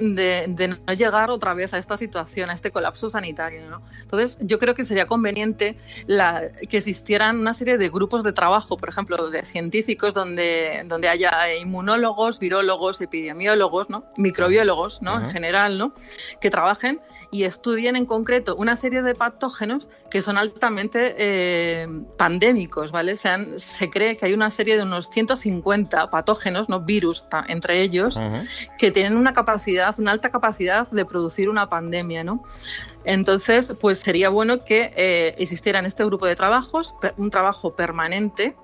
[0.87, 3.69] no llegar otra vez a esta situación, a este colapso sanitario.
[3.69, 3.83] ¿no?
[4.01, 8.89] Entonces, yo creo que sería conveniente que existieran una serie de grupos de trabajo, por
[8.89, 14.03] ejemplo, de científicos, donde, donde haya inmunólogos, virólogos, epidemiólogos, ¿no?
[14.17, 15.19] microbiólogos ¿no?
[15.19, 15.93] en general, ¿no?
[16.41, 16.99] que trabajen
[17.29, 23.15] y estudien en concreto una serie de patógenos que son altamente eh, pandémicos, ¿vale?
[23.15, 26.81] Se, se, cree que hay una serie de unos 150 patógenos, ¿no?
[26.81, 28.21] virus entre ellos,
[28.77, 32.43] que tienen una capacidad, una alta capacidad de producir una pandemia, ¿no?
[33.03, 38.55] Entonces, pues sería bueno que eh, existiera en este grupo de trabajos un trabajo permanente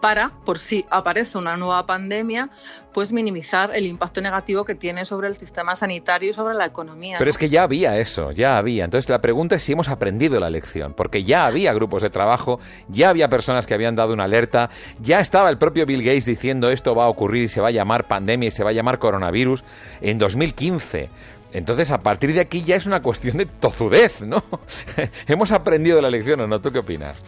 [0.00, 2.50] para, por si aparece una nueva pandemia,
[2.92, 7.16] pues minimizar el impacto negativo que tiene sobre el sistema sanitario y sobre la economía.
[7.18, 8.84] Pero es que ya había eso, ya había.
[8.84, 12.60] Entonces la pregunta es si hemos aprendido la lección, porque ya había grupos de trabajo,
[12.88, 16.70] ya había personas que habían dado una alerta, ya estaba el propio Bill Gates diciendo
[16.70, 18.98] esto va a ocurrir y se va a llamar pandemia y se va a llamar
[18.98, 19.64] coronavirus
[20.00, 21.10] en 2015.
[21.52, 24.44] Entonces, a partir de aquí ya es una cuestión de tozudez, ¿no?
[25.26, 26.60] ¿Hemos aprendido la lección o no?
[26.60, 27.24] ¿Tú qué opinas?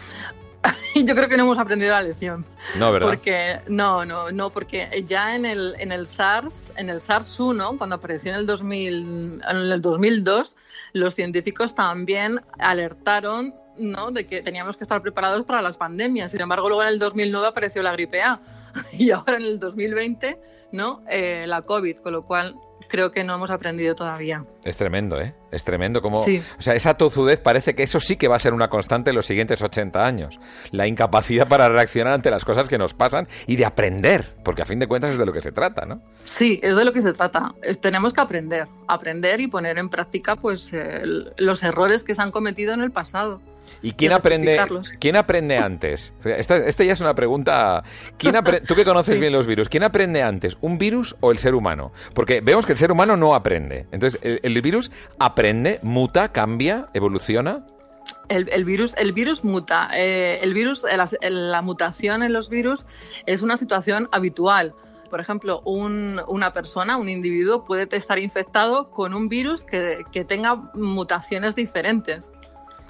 [0.95, 2.45] yo creo que no hemos aprendido la lección.
[2.79, 3.09] No, ¿verdad?
[3.09, 7.97] Porque, no, no, no, porque ya en el, en el SARS, en el SARS-1, cuando
[7.97, 10.57] apareció en el, 2000, en el 2002,
[10.93, 14.11] los científicos también alertaron ¿no?
[14.11, 16.33] de que teníamos que estar preparados para las pandemias.
[16.33, 18.41] Sin embargo, luego en el 2009 apareció la gripe A
[18.93, 20.39] y ahora en el 2020
[20.73, 21.03] ¿no?
[21.09, 22.57] Eh, la COVID, con lo cual
[22.91, 24.45] creo que no hemos aprendido todavía.
[24.65, 25.35] Es tremendo, ¿eh?
[25.51, 26.19] Es tremendo como...
[26.19, 29.17] O sea, esa tozudez parece que eso sí que va a ser una constante en
[29.17, 30.39] los siguientes 80 años.
[30.71, 34.67] La incapacidad para reaccionar ante las cosas que nos pasan y de aprender, porque a
[34.67, 36.03] fin de cuentas es de lo que se trata, ¿no?
[36.25, 37.55] Sí, es de lo que se trata.
[37.81, 40.73] Tenemos que aprender, aprender y poner en práctica pues
[41.39, 43.41] los errores que se han cometido en el pasado.
[43.83, 44.61] ¿Y quién aprende,
[44.99, 46.13] quién aprende antes?
[46.25, 47.83] Esta, ya es una pregunta.
[48.19, 48.35] ¿quién
[48.67, 51.93] Tú que conoces bien los virus, ¿quién aprende antes, un virus o el ser humano?
[52.15, 53.87] Porque vemos que el ser humano no aprende.
[53.93, 57.65] Entonces, ¿el, virus aprende, muta, cambia, evoluciona?
[58.29, 59.91] El, virus, el virus muta.
[59.95, 60.85] Eh, el virus,
[61.23, 62.87] la, mutación en los virus
[63.27, 64.75] es una situación habitual.
[65.09, 71.57] Por ejemplo, una persona, un individuo puede estar infectado con un virus que tenga mutaciones
[71.57, 72.31] diferentes.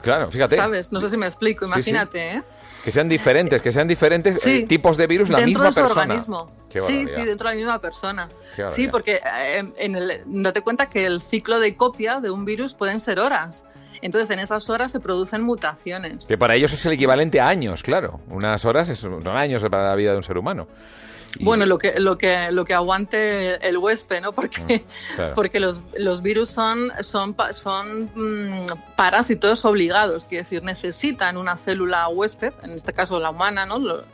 [0.02, 0.56] Claro, fíjate.
[0.56, 0.90] ¿Sabes?
[0.92, 1.78] No sé si me explico, Sí, sí.
[1.90, 2.42] imagínate, ¿eh?
[2.84, 4.50] Que sean diferentes, que sean diferentes Sí.
[4.62, 6.00] eh, tipos de virus la dentro misma de su persona.
[6.02, 6.52] organismo.
[6.70, 8.28] Qué sí, sí, dentro de la misma persona.
[8.68, 12.74] Sí, porque eh, en el, date cuenta que el ciclo de copia de un virus
[12.74, 13.64] pueden ser horas.
[14.02, 16.24] Entonces, en esas horas se producen mutaciones.
[16.26, 18.20] Que para ellos es el equivalente a años, claro.
[18.30, 20.66] Unas horas es- son años para la vida de un ser humano.
[21.38, 24.32] Bueno, lo que, lo que, lo que aguante el huésped, ¿no?
[24.32, 25.34] Porque, Mm, claro.
[25.34, 28.66] porque los, los virus son, son, son mm,
[28.96, 33.78] parásitos obligados, quiere decir, necesitan una célula huésped, en este caso la humana, ¿no?
[33.78, 34.04] Lo-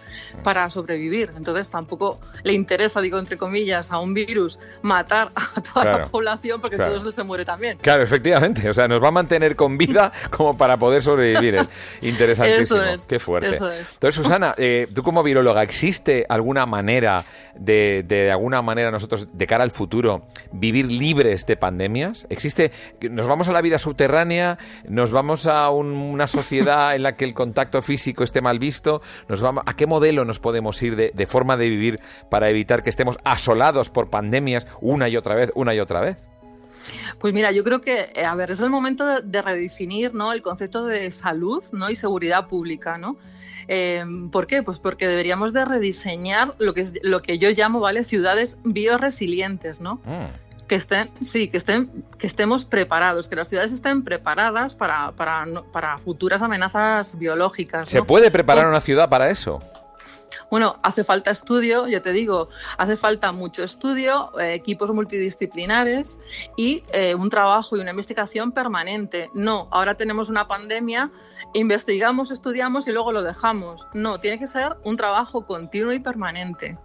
[0.43, 1.33] para sobrevivir.
[1.37, 5.99] Entonces tampoco le interesa, digo entre comillas, a un virus matar a toda Claro.
[6.01, 6.99] la población porque Claro.
[6.99, 7.79] todo se muere también.
[7.79, 8.69] Claro, efectivamente.
[8.69, 11.55] O sea, nos va a mantener con vida como para poder sobrevivir.
[11.57, 11.69] él.
[12.03, 12.81] Interesantísimo.
[12.83, 13.49] Eso es, Qué fuerte.
[13.51, 13.95] eso es.
[13.95, 17.06] Entonces, Susana, eh, tú como viróloga, ¿existe alguna manera
[17.55, 22.27] de, de alguna manera nosotros, de cara al futuro, vivir libres de pandemias?
[22.31, 22.71] ¿Existe?
[23.11, 24.59] ¿Nos vamos a la vida subterránea?
[24.89, 29.01] ¿Nos vamos a un- una sociedad en la que el contacto físico esté mal visto?
[29.29, 32.83] ¿Nos vamos, ¿A qué modelo nos podemos ir de, de forma de vivir para evitar
[32.83, 36.17] que estemos asolados por pandemias una y otra vez, una y otra vez?
[37.19, 40.33] Pues mira, yo creo que, eh, a ver, es el momento de, de redefinir ¿no?
[40.33, 41.91] el concepto de salud ¿no?
[41.91, 43.17] y seguridad pública, ¿no?
[43.69, 44.63] Eh, ¿Por qué?
[44.63, 48.05] Pues porque deberíamos de rediseñar lo que, es, lo que yo llamo, ¿vale?
[48.05, 49.97] Ciudades bioresilientes, ¿no?
[50.05, 50.67] Mm.
[50.67, 55.47] Que estén, sí, que estén, que estemos preparados, que las ciudades estén preparadas para, para,
[55.73, 57.89] para futuras amenazas biológicas.
[57.89, 58.05] ¿Se ¿no?
[58.07, 59.61] puede preparar una ciudad para eso?
[60.51, 62.49] Bueno, hace falta estudio, ya te digo,
[62.79, 66.19] hace falta mucho estudio, eh, equipos multidisciplinares
[66.57, 69.31] y eh, un trabajo y una investigación permanente.
[69.35, 71.11] No, ahora tenemos una pandemia,
[71.55, 73.87] investigamos, estudiamos y luego lo dejamos.
[73.95, 76.79] No, tiene que ser un trabajo continuo y permanente.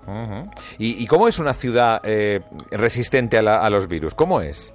[0.77, 4.13] ¿Y, y cómo es una ciudad eh, resistente a, la- a los virus?
[4.15, 4.73] ¿Cómo es?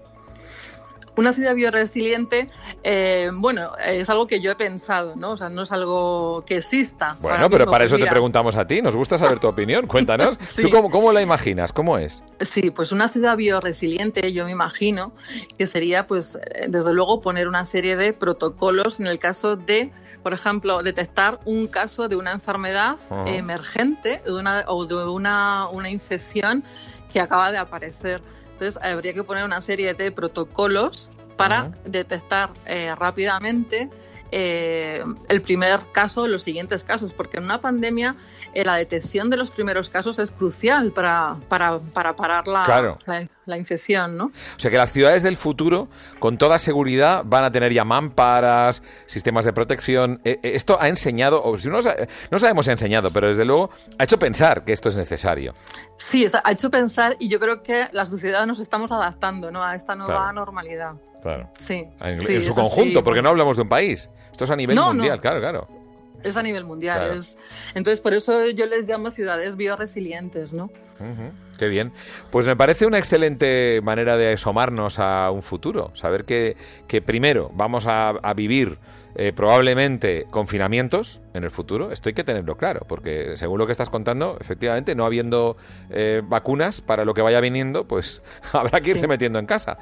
[1.16, 2.46] Una ciudad bioresiliente,
[2.82, 5.32] eh, bueno, es algo que yo he pensado, ¿no?
[5.32, 7.16] O sea, no es algo que exista.
[7.20, 8.82] Bueno, pero mismo, para eso te preguntamos a ti.
[8.82, 9.86] Nos gusta saber tu opinión.
[9.86, 10.36] Cuéntanos.
[10.46, 10.62] Sí.
[10.62, 11.72] ¿Tú cómo, cómo la imaginas?
[11.72, 12.22] ¿Cómo es?
[12.40, 15.12] Sí, pues una ciudad bioresiliente, yo me imagino
[15.58, 19.90] que sería, pues, eh, desde luego, poner una serie de protocolos en el caso de,
[20.22, 23.28] por ejemplo, detectar un caso de una enfermedad Ajá.
[23.28, 26.62] emergente de una, o de una, una infección
[27.12, 28.20] que acaba de aparecer.
[28.56, 33.90] Entonces, habría que poner una serie de protocolos para detectar eh, rápidamente
[34.32, 38.16] eh, el primer caso, los siguientes casos, porque en una pandemia
[38.64, 42.98] la detección de los primeros casos es crucial para, para, para parar la, Claro.
[43.06, 44.26] la, la infección, ¿no?
[44.26, 45.88] O sea que las ciudades del futuro,
[46.18, 50.20] con toda seguridad, van a tener ya mamparas, sistemas de protección.
[50.24, 51.78] Eh, eh, esto ha enseñado, o si no,
[52.30, 55.54] no sabemos si ha enseñado, pero desde luego ha hecho pensar que esto es necesario.
[55.96, 59.50] Sí, o sea, ha hecho pensar y yo creo que la sociedad nos estamos adaptando
[59.50, 59.62] ¿no?
[59.64, 60.32] a esta nueva Claro.
[60.32, 60.92] normalidad.
[61.22, 61.48] Claro.
[61.58, 64.08] Sí, En, sí, en su conjunto, porque no hablamos de un país.
[64.30, 64.94] Esto es a nivel No, no.
[64.94, 65.68] mundial, claro, claro.
[66.28, 66.98] Es a nivel mundial.
[66.98, 67.14] Claro.
[67.14, 67.36] es-
[67.74, 70.64] entonces, por eso yo les llamo ciudades bioresilientes, ¿no?
[70.98, 71.92] Ujú, Qué bien.
[72.30, 75.90] Pues me parece una excelente manera de asomarnos a un futuro.
[75.94, 78.78] Saber que, que primero vamos a, a vivir
[79.18, 81.90] eh, probablemente confinamientos en el futuro.
[81.92, 85.56] Esto hay que tenerlo claro, porque según lo que estás contando, efectivamente, no habiendo
[85.90, 88.20] eh, vacunas para lo que vaya viniendo, pues
[88.52, 89.08] habrá que irse Sí.
[89.08, 89.78] metiendo en casa.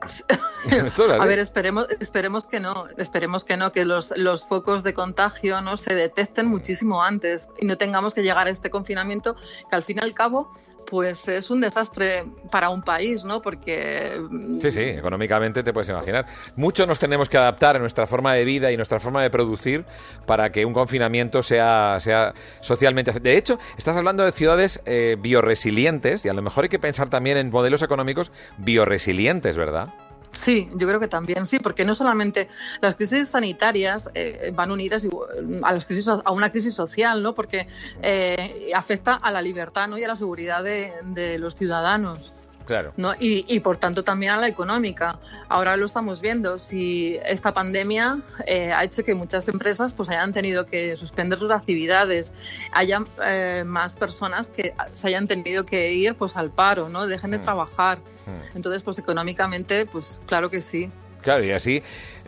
[1.20, 5.60] A ver, esperemos, esperemos que no, esperemos que no, que los, los focos de contagio
[5.60, 9.36] no se detecten muchísimo antes y no tengamos que llegar a este confinamiento
[9.68, 10.52] que al fin y al cabo
[10.86, 13.40] pues es un desastre para un país, ¿no?
[13.40, 14.20] Porque
[14.60, 16.26] Sí, sí, económicamente te puedes imaginar.
[16.56, 19.84] Mucho nos tenemos que adaptar a nuestra forma de vida y nuestra forma de producir
[20.26, 23.12] para que un confinamiento sea, sea socialmente.
[23.12, 27.08] De hecho, estás hablando de ciudades eh, bioresilientes y a lo mejor hay que pensar
[27.08, 29.88] también en modelos económicos bioresilientes, ¿verdad?
[30.32, 32.48] Sí, yo creo que también sí, porque no solamente
[32.80, 35.28] las crisis sanitarias eh, van unidas igual-
[35.64, 35.86] a las
[36.24, 37.34] a una crisis social, ¿no?
[37.34, 37.66] Porque
[38.00, 39.98] eh, afecta a la libertad, ¿no?
[39.98, 42.32] y a la seguridad de, de los ciudadanos.
[42.66, 42.92] Claro.
[42.96, 43.14] ¿no?
[43.18, 45.18] Y, y, por tanto también a la económica.
[45.48, 46.58] Ahora lo estamos viendo.
[46.58, 51.50] Si esta pandemia eh, ha hecho que muchas empresas pues hayan tenido que suspender sus
[51.50, 52.32] actividades,
[52.72, 57.06] haya eh, más personas que se hayan tenido que ir pues al paro, ¿no?
[57.06, 57.42] Dejen de Mm.
[57.42, 57.98] trabajar.
[58.26, 58.56] Mm.
[58.56, 60.90] Entonces, pues económicamente, pues claro que sí.
[61.22, 61.82] Claro, y así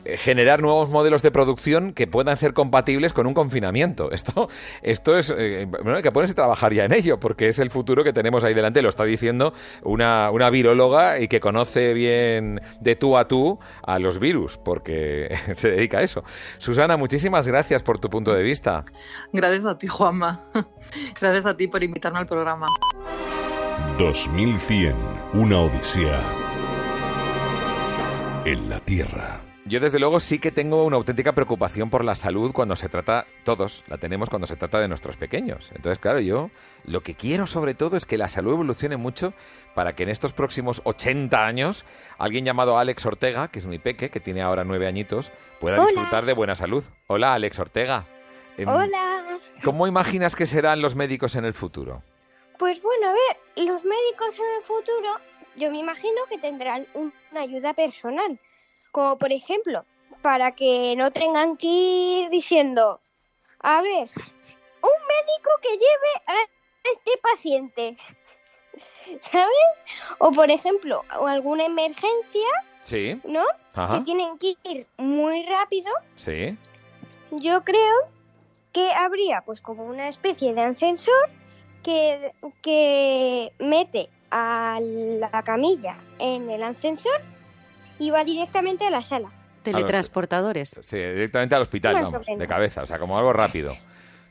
[0.04, 4.10] generar nuevos modelos de producción que puedan ser compatibles con un confinamiento.
[4.22, 4.48] Esto,
[4.82, 7.70] esto es, eh, bueno, hay que ponerse a trabajar ya en ello, porque es el
[7.70, 8.82] futuro que tenemos ahí delante.
[8.82, 13.98] Lo está diciendo una, una viróloga y que conoce bien de tú a tú a
[13.98, 16.22] los virus, porque se dedica a eso.
[16.58, 18.84] Susana, muchísimas gracias por tu punto de vista.
[19.32, 20.40] Gracias a ti, Juanma.
[21.20, 22.66] Gracias a ti por invitarme al programa.
[23.98, 24.94] 2100,
[25.34, 26.20] una odisea
[28.44, 29.41] en la Tierra.
[29.72, 33.24] Yo desde luego sí que tengo una auténtica preocupación por la salud cuando se trata,
[33.42, 35.70] todos la tenemos cuando se trata de nuestros pequeños.
[35.74, 36.50] Entonces, claro, yo
[36.84, 39.32] lo que quiero sobre todo es que la salud evolucione mucho
[39.74, 41.86] para que en estos próximos 80 años
[42.18, 45.86] alguien llamado Alex Ortega, que es mi peque, que tiene ahora nueve añitos, pueda Hola.
[45.90, 46.84] disfrutar de buena salud.
[47.06, 48.04] Hola, Alex Ortega.
[48.58, 49.38] Em, Hola.
[49.64, 52.02] ¿Cómo imaginas que serán los médicos en el futuro?
[52.58, 55.18] Pues bueno, a ver, los médicos en el futuro,
[55.56, 58.38] yo me imagino que tendrán un- una ayuda personal.
[58.92, 59.84] Como por ejemplo,
[60.22, 63.00] para que no tengan que ir diciendo,
[63.60, 66.34] a ver, un médico que lleve a
[66.92, 67.96] este paciente.
[69.20, 69.84] ¿Sabes?
[70.18, 72.48] O por ejemplo, o alguna emergencia,
[72.82, 73.44] Sí, ¿no?
[73.74, 75.90] ajá, Que tienen que ir muy rápido.
[76.16, 76.56] sí.
[77.30, 77.94] Yo creo
[78.72, 81.30] que habría pues como una especie de ascensor
[81.82, 87.20] que, que mete a la camilla en el ascensor
[88.02, 89.30] y va directamente a la sala.
[89.62, 90.78] Teletransportadores.
[90.82, 93.72] Sí, directamente al hospital, vamos, de cabeza, o sea, como algo rápido.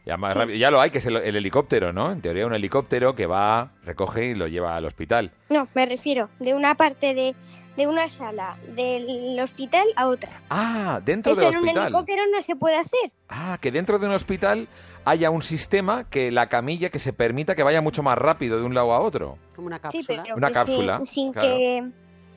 [0.06, 0.40] Ya, más Sí.
[0.40, 0.58] rápido.
[0.58, 2.12] ya lo hay, que es el, el helicóptero, ¿no?
[2.12, 5.32] En teoría un helicóptero que va, recoge y lo lleva al hospital.
[5.50, 7.36] No, me refiero de una parte de,
[7.78, 10.32] de una sala del hospital a otra.
[10.50, 11.84] Ah, dentro Eso del en un hospital.
[11.88, 13.12] helicóptero no se puede hacer.
[13.30, 14.68] Ah, que dentro de un hospital
[15.06, 18.66] haya un sistema que la camilla que se permita que vaya mucho más rápido de
[18.66, 19.38] un lado a otro.
[19.56, 20.24] Como una Sí, cápsula.
[20.24, 21.48] pero Una cápsula, sin, sin claro.
[21.56, 21.84] que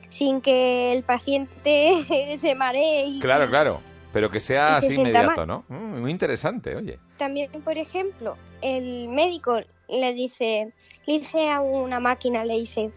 [0.09, 2.05] sin que el paciente
[2.37, 3.81] se maree y Claro, claro.
[4.13, 5.65] Pero que sea se así inmediato, ¿no?
[5.67, 6.99] Mm, muy interesante, oye.
[7.17, 10.71] También, por ejemplo, el médico le dice,
[11.05, 12.91] le dice a una máquina, le dice,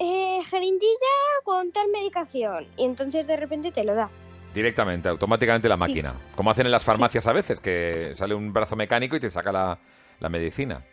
[0.00, 0.40] eh,
[1.44, 2.66] con tal medicación.
[2.76, 4.10] Y entonces de repente te lo da.
[4.52, 6.14] Directamente, automáticamente la máquina.
[6.36, 9.52] Como hacen en las farmacias a veces, que sale un brazo mecánico y te saca
[9.52, 9.78] la,
[10.20, 10.84] la medicina.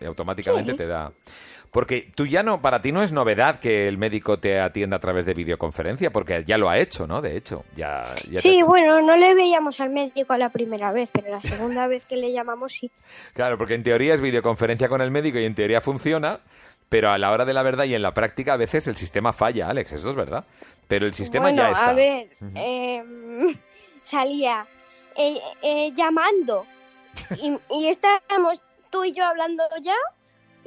[0.00, 0.76] Y automáticamente Sí.
[0.78, 1.12] te da.
[1.70, 5.00] Porque tú ya no, para ti no es novedad que el médico te atienda a
[5.00, 7.20] través de videoconferencia, porque ya lo ha hecho, ¿no?
[7.20, 8.16] De hecho, ya.
[8.30, 11.86] ya Sí, te- bueno, no le veíamos al médico la primera vez, pero la segunda
[11.86, 12.90] vez que le llamamos sí.
[13.34, 16.40] Claro, porque en teoría es videoconferencia con el médico y en teoría funciona,
[16.88, 19.34] pero a la hora de la verdad y en la práctica a veces el sistema
[19.34, 20.44] falla, Alex, eso es verdad.
[20.88, 21.90] Pero el sistema bueno, ya está.
[21.90, 22.52] a ver, Ujú.
[22.54, 23.58] em,
[24.02, 24.66] salía
[25.14, 26.64] eh, eh, llamando
[27.36, 29.94] y, y estábamos tú y yo hablando ya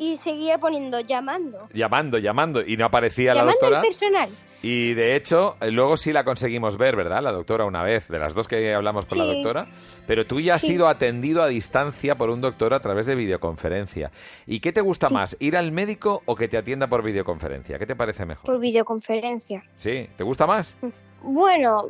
[0.02, 1.70] y seguía poniendo llamando.
[1.74, 3.78] Llamando, llamando, y no aparecía la doctora.
[3.82, 4.30] al personal.
[4.64, 7.22] Y de hecho, eh, luego sí la conseguimos ver, ¿verdad?
[7.22, 9.68] La doctora una vez, de las dos que hablamos con la doctora.
[10.08, 10.68] Pero tú ya has Sí.
[10.70, 14.12] sido atendido a distancia por un doctor a través de videoconferencia.
[14.48, 15.14] ¿Y qué te gusta Sí.
[15.14, 17.78] más, ir al médico o que te atienda por videoconferencia?
[17.78, 18.46] ¿Qué te parece mejor?
[18.46, 19.64] por videoconferencia.
[19.76, 20.76] Sí, ¿te gusta más?
[21.22, 21.90] Bueno,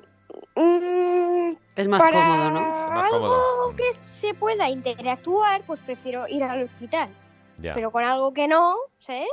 [0.56, 2.62] mm, Es más para cómodo, ¿no?
[2.62, 3.76] más algo cómodo.
[3.78, 7.10] que se pueda interactuar, pues prefiero ir al hospital.
[7.62, 9.28] Ya, Pero con algo que no, ¿sabes?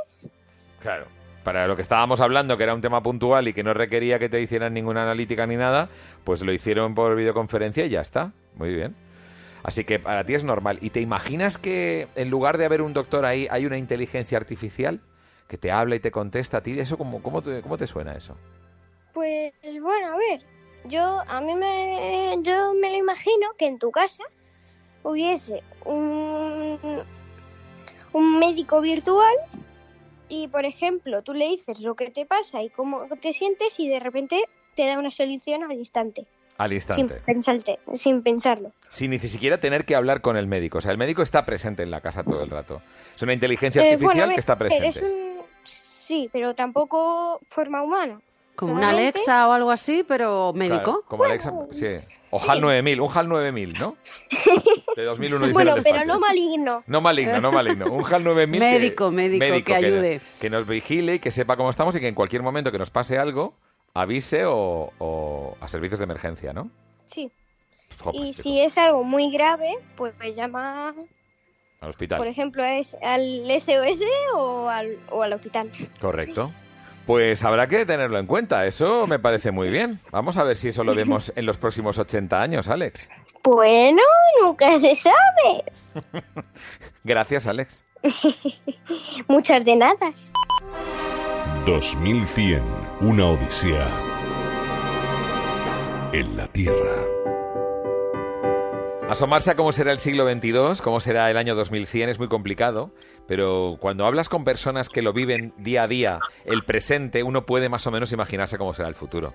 [0.81, 1.07] claro.
[1.45, 4.29] Para lo que estábamos hablando, que era un tema puntual y que no requería que
[4.29, 5.89] te hicieran ninguna analítica ni nada,
[6.25, 8.33] pues lo hicieron por videoconferencia y ya está.
[8.57, 8.95] Muy bien.
[9.63, 10.79] Así que para ti es normal.
[10.83, 15.01] ¿Y te imaginas que en lugar de haber un doctor ahí, hay una inteligencia artificial
[15.47, 16.79] que te habla y te contesta a ti?
[16.79, 18.37] ¿Eso cómo, cómo, te, cómo te suena eso?
[19.15, 20.43] Pues bueno, a ver,
[20.85, 24.25] yo a mí me yo me lo imagino que en tu casa
[25.03, 26.79] hubiese un
[28.19, 29.35] un médico virtual
[30.29, 33.89] y por ejemplo, tú le dices lo que te pasa y cómo te sientes y
[33.89, 34.43] de repente
[34.75, 36.27] te da una solución al instante,
[36.59, 37.15] Al sin instante.
[37.25, 38.73] pensarte, sin pensarlo.
[38.91, 40.79] Sin ni siquiera tener que hablar con el médico.
[40.79, 42.83] O sea, el médico está presente en la casa todo el rato.
[43.17, 44.89] Es una inteligencia Eh, artificial bueno, a ver, que está presente.
[44.89, 48.21] es un- sí, pero tampoco forma humana.
[48.57, 50.83] Como una Alexa o algo así, pero médico.
[50.83, 51.87] Claro, como Alexa, sí.
[52.31, 53.97] O HAL 9000, un HAL 9000, ¿no?
[54.99, 56.83] De 2001 dice Bueno, el pero no maligno.
[56.89, 57.87] No maligno, no maligno.
[57.93, 60.21] Un HAL 9000 que- Médico, médico, que ayude.
[60.41, 62.91] Que, nos vigile y que sepa cómo estamos y que en cualquier momento que nos
[62.91, 63.55] pase algo,
[63.95, 66.69] avise o, o a servicios de emergencia, ¿no?
[67.05, 67.31] Sí.
[68.01, 70.93] Jo, Y pues, si es algo muy grave, pues, pues llama,
[71.81, 72.19] Al hospital.
[72.19, 74.03] por ejemplo, es al SOS
[74.35, 75.71] o al, o al hospital.
[76.01, 76.51] Correcto.
[77.07, 78.67] Pues habrá que tenerlo en cuenta.
[78.67, 80.01] Eso me parece muy bien.
[80.11, 83.09] Vamos a ver si eso lo vemos en los próximos 80 años, Alex.
[83.51, 84.03] Bueno,
[84.43, 85.65] nunca se sabe.
[87.05, 87.83] Gracias, Alex.
[89.27, 90.13] Muchas de nada.
[91.65, 92.63] 2100,
[93.01, 93.89] una odisea
[96.13, 96.95] en la Tierra.
[99.09, 102.93] Asomarse a cómo será el siglo XXII, cómo será el año 2100 es muy complicado,
[103.27, 107.71] pero cuando hablas con personas que lo viven día a día, el presente, uno puede
[107.71, 109.33] más o menos imaginarse cómo será el futuro.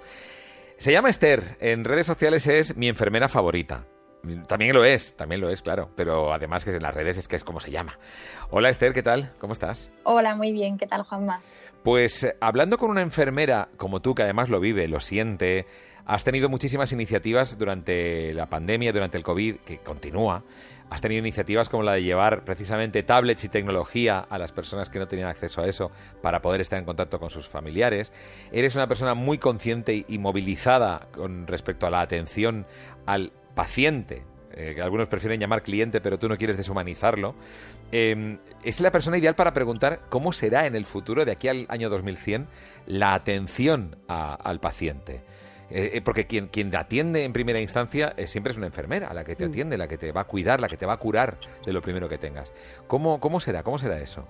[0.78, 3.88] Se llama Esther, en redes sociales es mi enfermera favorita.
[4.48, 7.36] También lo es, también lo es, claro, pero además que en las redes es que
[7.36, 8.00] es como se llama.
[8.52, 9.34] Hola Esther, ¿qué tal?
[9.38, 9.92] ¿Cómo estás?
[10.04, 10.78] Hola, muy bien.
[10.78, 11.42] ¿Qué tal, Juanma?
[11.84, 15.66] Pues eh, hablando con una enfermera como tú, que además lo vive, lo siente,
[16.06, 20.44] Has tenido muchísimas iniciativas durante la pandemia, durante el COVID, que continúa.
[20.90, 25.00] Has tenido iniciativas como la de llevar precisamente tablets y tecnología a las personas que
[25.00, 28.12] no tenían acceso a eso para poder estar en contacto con sus familiares.
[28.52, 32.66] Eres una persona muy consciente y movilizada con respecto a la atención
[33.06, 34.24] al paciente,
[34.54, 37.36] eh, que algunos prefieren llamar cliente, pero tú no quieres deshumanizarlo.
[37.92, 41.66] Em, es la persona ideal para preguntar cómo será en el futuro, de aquí al
[41.70, 42.48] año 2100,
[42.88, 45.22] la atención al paciente.
[45.70, 49.24] Eh, eh, porque quien, quien atiende en primera instancia eh, siempre es una enfermera, la
[49.24, 49.50] que te mm.
[49.50, 51.82] atiende, la que te va a cuidar, la que te va a curar de lo
[51.82, 52.54] primero que tengas.
[52.86, 53.64] ¿Cómo, cómo será?
[53.64, 54.28] ¿Cómo será eso?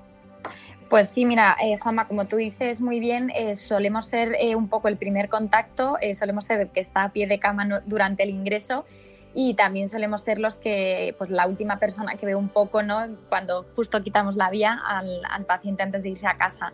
[0.90, 5.28] Pues sí, mira, Juanma, como tú dices muy bien, solemos ser un poco el primer
[5.28, 8.86] contacto, solemos ser el que está a pie de cama durante el ingreso
[9.34, 13.08] y también solemos ser los que, pues la última persona que ve un poco, ¿no?
[13.30, 16.74] Cuando justo quitamos la vía al, al paciente antes de irse a casa.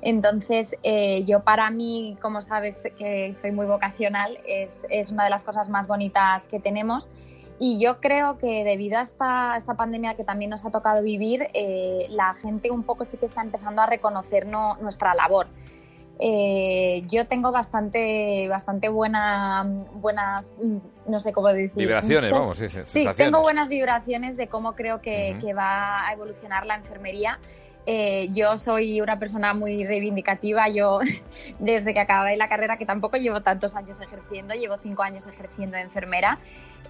[0.00, 5.42] Entonces, eh, yo para mí, como sabes que soy muy vocacional, es, una de las
[5.42, 7.10] cosas más bonitas que tenemos.
[7.60, 11.48] Y yo creo que debido a esta, esta pandemia que también nos ha tocado vivir,
[11.54, 15.48] eh, la gente un poco sí que está empezando a reconocer nuestra labor.
[16.20, 19.64] Eh, yo tengo bastante, bastante buena,
[19.94, 20.52] buenas,
[21.06, 21.72] no sé cómo decir.
[21.76, 26.66] Vibraciones, vamos, sí, sí, tengo buenas vibraciones de cómo creo que, que va a evolucionar
[26.66, 27.38] la enfermería
[27.90, 30.68] eh, yo soy una persona muy reivindicativa.
[30.68, 30.98] Yo,
[31.58, 35.78] desde que acabé la carrera, que tampoco llevo tantos años ejerciendo, llevo cinco años ejerciendo
[35.78, 36.38] de enfermera,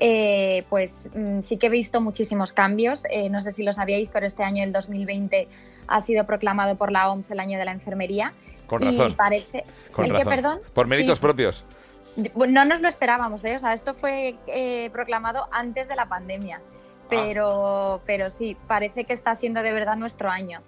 [0.00, 3.04] eh, pues mm, sí que he visto muchísimos cambios.
[3.10, 5.46] Eh, no sé si lo sabíais, pero este año, el 2020,
[5.86, 8.32] ha sido proclamado por la OMS el año de la enfermería.
[8.66, 9.12] Con razón.
[9.12, 9.64] Y parece...
[9.92, 10.28] Con razón.
[10.28, 10.58] perdón?
[10.74, 11.64] Por méritos propios.
[12.34, 13.54] No nos lo esperábamos, ¿eh?
[13.54, 14.34] O sea, esto fue
[14.92, 16.60] proclamado antes de la pandemia.
[16.60, 17.06] Ah.
[17.08, 20.60] Pero, pero sí, parece que está siendo de verdad nuestro año.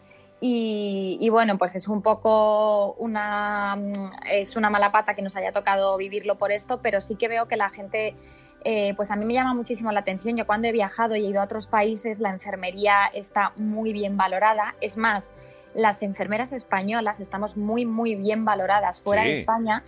[0.43, 3.77] Y, bueno, pues es un poco una,
[4.31, 7.47] es una mala pata que nos haya tocado vivirlo por esto, pero sí que veo
[7.47, 8.15] que la gente,
[8.65, 10.39] eh, pues a mí me llama muchísimo la atención.
[10.39, 14.17] Yo cuando he viajado y he ido a otros países, la enfermería está muy bien
[14.17, 14.75] valorada.
[14.81, 15.31] Es más,
[15.75, 19.83] las enfermeras españolas estamos muy, muy bien valoradas fuera de España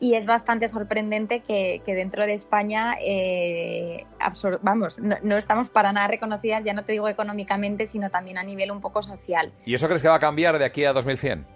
[0.00, 4.04] y es bastante sorprendente que, dentro de España, eh,
[4.62, 8.70] vamos, no, estamos para nada reconocidas, ya no te digo económicamente, sino también a nivel
[8.70, 9.52] un poco social.
[9.64, 11.46] ¿Y eso crees que va a cambiar de aquí a 2100?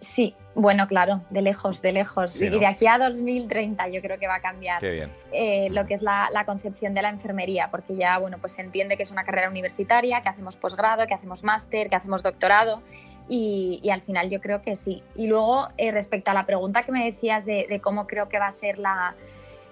[0.00, 2.40] Sí, bueno, claro, de lejos, de lejos.
[2.40, 6.02] y de aquí a 2030 yo creo que va a cambiar eh, lo que es
[6.02, 9.24] la, la, concepción de la enfermería, porque ya, bueno, pues se entiende que es una
[9.24, 12.82] carrera universitaria, que hacemos posgrado, que hacemos máster, que hacemos doctorado
[13.28, 15.02] y, al final yo creo que sí.
[15.14, 18.46] Y luego, eh, respecto a la pregunta que me decías de, cómo creo que va
[18.46, 19.14] a ser la,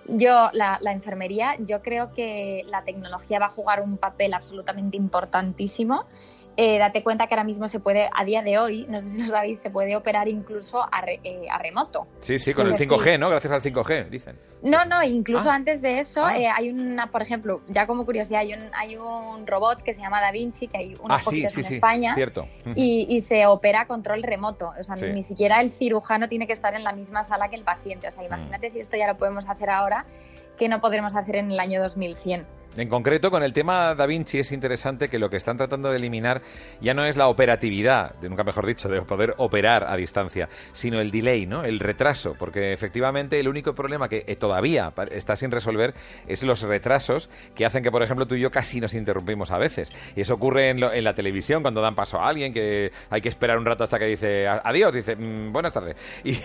[0.09, 4.97] yo, la, la, enfermería, yo creo que la tecnología va a jugar un papel absolutamente
[4.97, 6.07] importantísimo
[6.57, 9.23] eh, date cuenta que ahora mismo se puede, a día de hoy, no sé si
[9.23, 12.07] lo sabéis, se puede operar incluso a, eh, remoto.
[12.21, 13.29] Sí, sí, con el 5G, ¿no?
[13.29, 14.39] Gracias al 5G, dicen.
[14.63, 15.55] No, no, incluso ah.
[15.55, 16.39] antes de eso ah.
[16.39, 20.01] eh, hay una, por ejemplo, ya como curiosidad, hay un, hay un robot que se
[20.01, 22.15] llama Da Vinci, que hay unos ah, sí, en España.
[22.15, 22.47] Cierto.
[22.75, 24.73] Y, y, se opera a control remoto.
[24.79, 27.63] O sea, ni siquiera el cirujano tiene que estar en la misma sala que el
[27.63, 28.09] paciente.
[28.09, 30.07] O sea, imagínate si esto ya lo podemos hacer ahora,
[30.57, 32.47] que no podremos hacer en el año 2100.
[32.77, 35.97] En concreto, con el tema Da Vinci es interesante que lo que están tratando de
[35.97, 36.43] eliminar
[36.81, 41.01] ya no es la operatividad, de nunca mejor dicho, de poder operar a distancia, sino
[41.01, 41.65] el delay, ¿no?
[41.65, 45.95] El retraso, porque efectivamente el único problema que eh, todavía está sin resolver
[46.27, 49.59] es los retrasos que hacen que, por ejemplo, tú y yo casi nos interrumpimos a
[49.59, 49.93] veces.
[50.17, 53.59] Y eso ocurre en, la televisión cuando dan paso a alguien que hay que esperar
[53.59, 55.97] un rato hasta que dice adiós, dice mm, buenas tardes.
[56.25, 56.39] Y,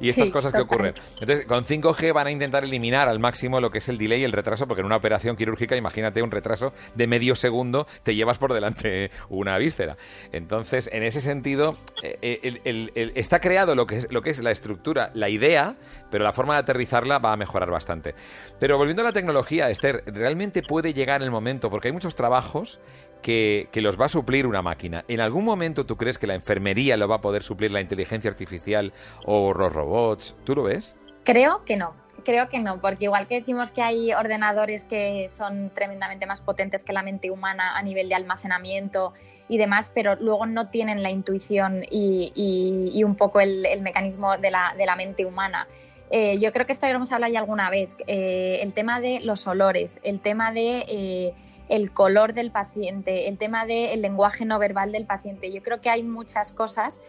[0.00, 0.94] y estas cosas que ocurren.
[1.20, 4.24] Entonces, con 5G van a intentar eliminar al máximo lo que es el delay y
[4.24, 8.38] el retraso, porque en una operación quirúrgica imagínate un retraso de medio segundo, te llevas
[8.38, 9.96] por delante una víscera.
[10.32, 15.10] Entonces, en ese sentido, eh, está creado lo que, es, lo que es la estructura,
[15.14, 15.76] la idea,
[16.10, 18.14] pero la forma de aterrizarla va a mejorar bastante.
[18.58, 22.80] Pero volviendo a la tecnología, Esther, realmente puede llegar el momento, porque hay muchos trabajos
[23.22, 25.04] que, que, los va a suplir una máquina.
[25.08, 28.30] ¿En algún momento tú crees que la enfermería lo va a poder suplir la inteligencia
[28.30, 28.92] artificial
[29.24, 30.36] o los robots?
[30.44, 30.94] ¿Tú lo ves?
[31.24, 32.03] Creo que no.
[32.24, 36.82] Creo que no, porque igual que decimos que hay ordenadores que son tremendamente más potentes
[36.82, 39.12] que la mente humana a nivel de almacenamiento
[39.48, 44.74] y demás, pero luego no tienen la intuición y, un poco el, mecanismo de la,
[44.76, 45.68] de la, mente humana.
[46.10, 49.00] Eh, yo creo que esto ya lo hemos hablado ya alguna vez, eh, el tema
[49.00, 50.84] de los olores, el tema de...
[50.88, 51.34] Eh,
[51.66, 55.50] el color del paciente, el tema del lenguaje no verbal del paciente.
[55.50, 57.00] Yo creo que hay muchas cosas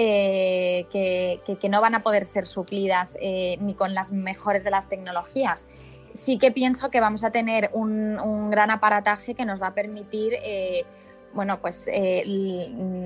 [0.00, 4.88] eh, que, no van a poder ser suplidas eh, ni con las mejores de las
[4.88, 5.66] tecnologías.
[6.12, 10.34] Sí que pienso que vamos a tener un, gran aparataje que nos va a permitir
[10.44, 10.84] eh,
[11.34, 12.22] bueno, pues eh,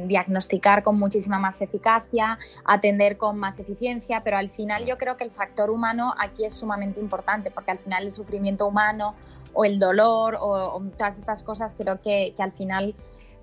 [0.06, 5.24] diagnosticar con muchísima más eficacia, atender con más eficiencia, pero al final yo creo que
[5.24, 9.14] el factor humano aquí es sumamente importante, porque al final el sufrimiento humano
[9.54, 12.94] o el dolor o, todas estas cosas creo que, que, al final,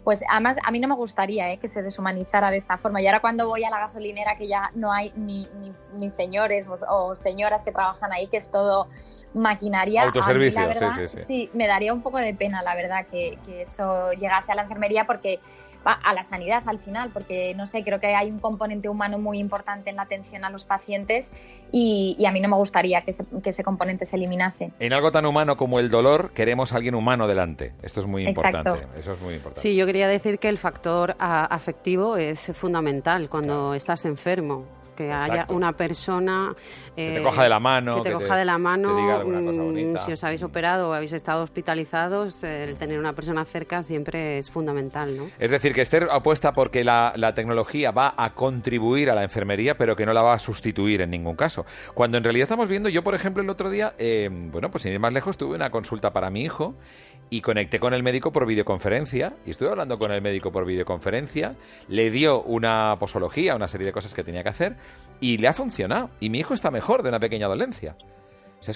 [0.04, 1.58] pues además a mí no me gustaría ¿eh?
[1.58, 3.02] que se deshumanizara de esta forma.
[3.02, 5.48] Y ahora cuando voy a la gasolinera que ya no hay ni,
[5.94, 8.88] ni, señores o, señoras que trabajan ahí, que es todo
[9.34, 10.04] maquinaria.
[10.04, 14.12] Autoservicio, sí, sí, sí, me daría un poco de pena, la verdad, que, que eso
[14.14, 15.40] llegase a la enfermería porque
[15.84, 19.40] a la sanidad al final, porque no sé, creo que hay un componente humano muy
[19.40, 21.32] importante en la atención a los pacientes
[21.72, 23.12] y, a mí no me gustaría que,
[23.46, 24.72] ese componente se eliminase.
[24.80, 27.74] En algo tan humano como el dolor, queremos a alguien humano delante.
[27.82, 28.88] Esto es muy importante.
[28.98, 29.62] Eso es muy importante.
[29.62, 35.46] Sí, yo quería decir que el factor afectivo es fundamental cuando estás enfermo que haya
[35.48, 36.54] una persona
[36.94, 40.24] que te coja de la mano, que te coja de la mano, mm, si os
[40.26, 45.30] habéis operado o habéis estado hospitalizados, el tener una persona cerca siempre es fundamental, ¿no?
[45.40, 49.96] Es decir, que Esther apuesta porque la, tecnología va a contribuir a la enfermería, pero
[49.96, 51.66] que no la va a sustituir en ningún caso.
[51.94, 54.92] Cuando en realidad estamos viendo, yo por ejemplo el otro día, eh, bueno, pues sin
[54.92, 56.76] ir más lejos, tuve una consulta para mi hijo
[57.30, 61.56] y conecté con el médico por videoconferencia y estuve hablando con el médico por videoconferencia,
[61.88, 64.76] le dio una posología, una serie de cosas que tenía que hacer
[65.20, 67.96] y le ha funcionado y mi hijo está mejor de una pequeña dolencia.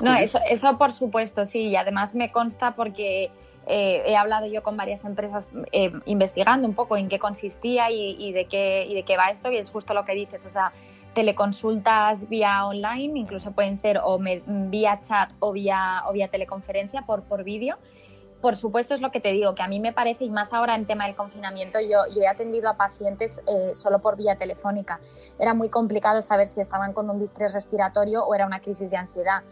[0.01, 3.31] No, eso, eso por supuesto, sí, y además me consta porque
[3.67, 8.31] eh, he hablado yo con varias empresas eh, investigando un poco en qué consistía y,
[8.31, 10.71] de qué, y de qué va esto y es justo lo que dices, o sea,
[11.13, 17.23] teleconsultas vía online, incluso pueden ser o vía chat o vía, o vía teleconferencia por,
[17.23, 17.77] por vídeo
[18.43, 20.75] por supuesto es lo que te digo, que a mí me parece, y más ahora
[20.75, 24.99] en tema del confinamiento, yo, he atendido a pacientes eh, solo por vía telefónica.
[25.39, 28.97] Era muy complicado saber si estaban con un distrés respiratorio o era una crisis de
[28.97, 29.43] ansiedad.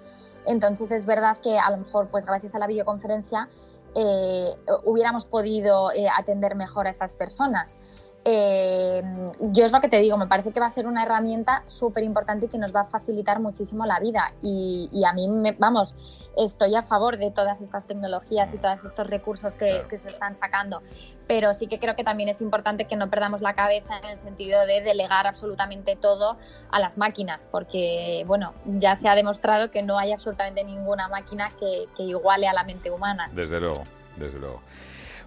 [0.46, 3.48] Entonces es verdad que a lo mejor, pues gracias a la videoconferencia,
[3.96, 7.78] eh, hubiéramos podido eh, atender mejor a esas personas.
[8.24, 12.04] Yo es lo que te digo, me parece que va a ser una herramienta súper
[12.04, 14.34] importante y que nos va a facilitar muchísimo la vida.
[14.42, 15.96] Y, y a mí, me, vamos,
[16.38, 20.82] estoy a favor de todas estas tecnologías y todos estos recursos que, se están sacando,
[21.28, 24.18] pero sí que creo que también es importante que no perdamos la cabeza en el
[24.18, 26.38] sentido de delegar absolutamente todo
[26.72, 31.50] a las máquinas, porque bueno, ya se ha demostrado que no hay absolutamente ninguna máquina
[31.60, 33.30] que, iguale a la mente humana.
[33.34, 33.84] Desde luego,
[34.18, 34.62] desde luego.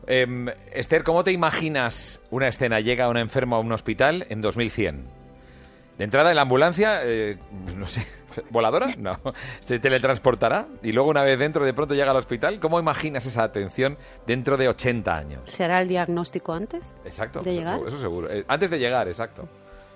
[0.07, 2.81] Em, Esther, ¿cómo te imaginas una escena?
[2.81, 5.25] Llega una enferma a un hospital en 2100
[5.99, 7.39] de entrada en la ambulancia, eh,
[7.77, 8.05] no sé,
[8.51, 8.95] ¿voladora?
[8.99, 9.19] No.
[9.61, 10.67] ¿Se teletransportará?
[10.83, 12.59] Y luego una vez dentro de pronto llega al hospital.
[12.59, 13.97] ¿Cómo imaginas esa atención
[14.27, 15.43] dentro de 80 años?
[15.45, 16.95] ¿Se hará el diagnóstico antes?
[17.05, 17.43] Exacto.
[17.43, 17.81] ¿De llegar?
[17.87, 18.31] Eso seguro.
[18.31, 19.49] Eh, antes de llegar, exacto.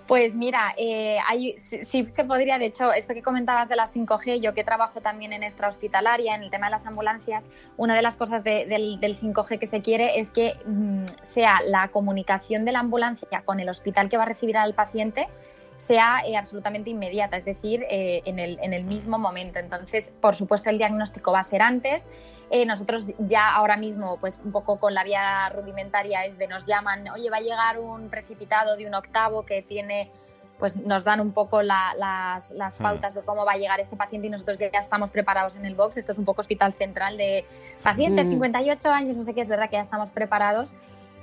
[0.09, 1.19] Pues mira, eh,
[1.59, 5.35] sí, se podría, de hecho, esto que comentabas de las 5G, yo que trabajo también
[5.35, 7.47] en extrahospitalaria, en el tema de las ambulancias,
[7.77, 12.65] una de las cosas del, 5G que se quiere es que mm, sea la comunicación
[12.65, 15.29] de la ambulancia con el hospital que va a recibir al paciente
[15.79, 19.61] sea eh, absolutamente inmediata, es decir, eh, en, el, en, el, mismo momento.
[19.61, 22.09] Entonces, por supuesto, el diagnóstico va a ser antes.
[22.51, 26.67] Eh, nosotros ya ahora mismo, pues un poco con la vía rudimentaria es de nos
[26.67, 30.11] llaman, oye, va a llegar un precipitado de un octavo que tiene
[30.59, 32.83] pues nos dan un poco las, las, hmm.
[32.83, 35.77] pautas de cómo va a llegar este paciente y nosotros ya estamos preparados en el
[35.77, 35.99] box.
[35.99, 37.45] Esto es un poco hospital central de
[37.85, 38.93] paciente, 58 hmm.
[38.93, 40.75] años, no sé qué, es verdad que ya estamos preparados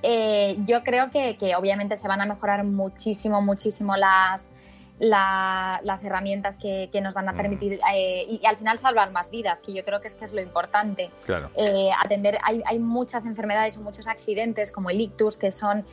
[0.08, 4.52] eh, yo creo que, obviamente se van a mejorar muchísimo, muchísimo las,
[5.00, 9.74] las herramientas que, nos van a permitir eh, y, al final salvar más vidas, que
[9.74, 11.10] yo creo que es que es lo importante.
[11.56, 15.84] Eh, atender, hay, hay, muchas enfermedades o muchos accidentes como el ictus que son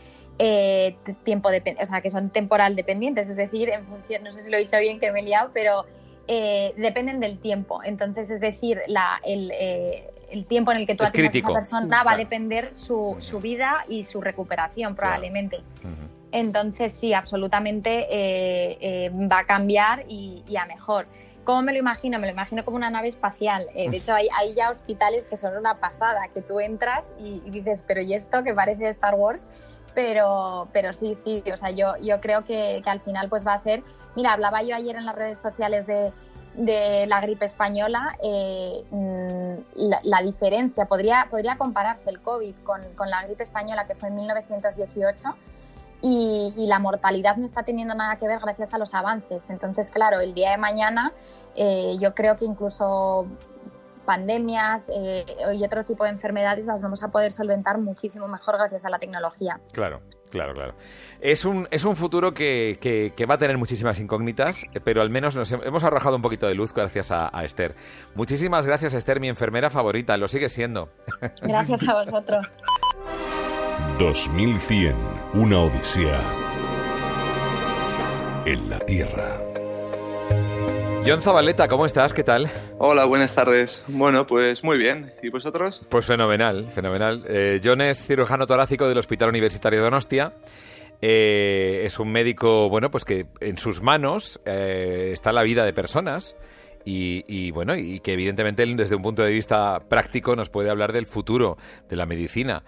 [1.25, 4.51] tiempo de, o sea, que son temporal dependientes, es decir, en función, no sé si
[4.51, 5.87] lo he dicho bien que me he liado, pero
[6.27, 7.83] dependen del tiempo.
[7.83, 9.51] Entonces, es decir, la, el,
[10.33, 13.39] el tiempo en el que tú atiendas a esa persona va a depender su, su,
[13.39, 15.61] vida y su recuperación probablemente.
[16.33, 21.07] Entonces sí, absolutamente eh, eh, va a cambiar y, a mejor.
[21.45, 22.19] ¿Cómo me lo imagino?
[22.19, 23.67] Me lo imagino como una nave espacial.
[23.75, 27.41] Eh, de hecho, hay, hay, ya hospitales que son una pasada, que tú entras y,
[27.51, 29.47] dices, pero ¿y esto que parece Star Wars?
[29.95, 33.53] Pero, pero sí, sí, o sea, yo, yo creo que, que al final pues va
[33.55, 33.83] a ser...
[34.15, 36.13] Mira, hablaba yo ayer en las redes sociales de,
[36.55, 39.55] de la gripe española, eh, mm,
[40.03, 45.29] la, diferencia, podría, podría compararse el COVID con, la gripe española que fue en 1918
[46.03, 49.49] y, la mortalidad no está teniendo nada que ver gracias a los avances.
[49.51, 51.13] Entonces, claro, el día de mañana
[51.55, 53.27] eh, yo creo que incluso
[54.05, 55.25] pandemias eh,
[55.55, 58.99] y otro tipo de enfermedades las vamos a poder solventar muchísimo mejor gracias a la
[58.99, 59.61] tecnología.
[59.73, 60.01] Claro.
[60.33, 60.75] Claro, claro.
[61.21, 65.37] Es un, es un futuro que, que, va a tener muchísimas incógnitas, pero al menos
[65.37, 67.75] nos hemos arrojado un poquito de luz gracias a, Esther.
[68.15, 70.17] Muchísimas gracias, Esther, mi enfermera favorita.
[70.17, 70.89] Lo sigue siendo.
[71.43, 72.47] Gracias a vosotros.
[73.99, 74.97] 2100,
[75.35, 76.21] una odisea
[78.47, 79.52] en la Tierra.
[81.05, 82.15] John Zabaleta, ¿cómo estás?
[82.15, 82.49] ¿Qué tal?
[82.79, 83.83] Hola, buenas tardes.
[83.89, 85.13] Bueno, pues muy bien.
[85.21, 85.83] ¿Y vosotros?
[85.89, 87.25] Pues fenomenal, fenomenal.
[87.27, 90.33] Eh, John es cirujano torácico del Hospital Universitario de Donostia.
[91.01, 95.73] Eh, es un médico, bueno, pues que en sus manos eh, está la vida de
[95.73, 96.37] personas.
[96.85, 101.07] Y, bueno, y que evidentemente desde un punto de vista práctico nos puede hablar del
[101.07, 101.57] futuro
[101.89, 102.63] de la medicina.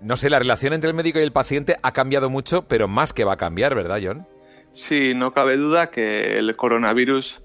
[0.00, 3.12] no sé, la relación entre el médico y el paciente ha cambiado mucho, pero más
[3.12, 4.26] que va a cambiar, ¿verdad, John?
[4.76, 7.40] Sí, no cabe duda que el coronavirus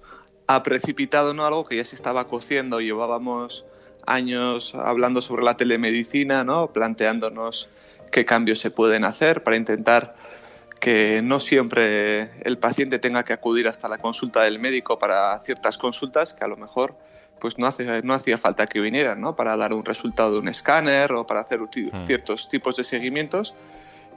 [0.48, 1.46] ha precipitado ¿no?
[1.46, 2.82] algo que ya se estaba cociendo.
[2.82, 3.64] Llevábamos
[4.06, 6.74] años hablando sobre la telemedicina, ¿no?
[6.74, 7.70] planteándonos
[8.12, 10.14] qué cambios se pueden hacer para intentar
[10.82, 15.78] que no siempre el paciente tenga que acudir hasta la consulta del médico para ciertas
[15.78, 16.98] consultas que a lo mejor
[17.40, 19.38] pues no, hace, no hacía falta que vinieran, ¿no?
[19.38, 22.06] Para dar un resultado de un escáner o para hacer hmm.
[22.06, 23.56] ciertos tipos de seguimientos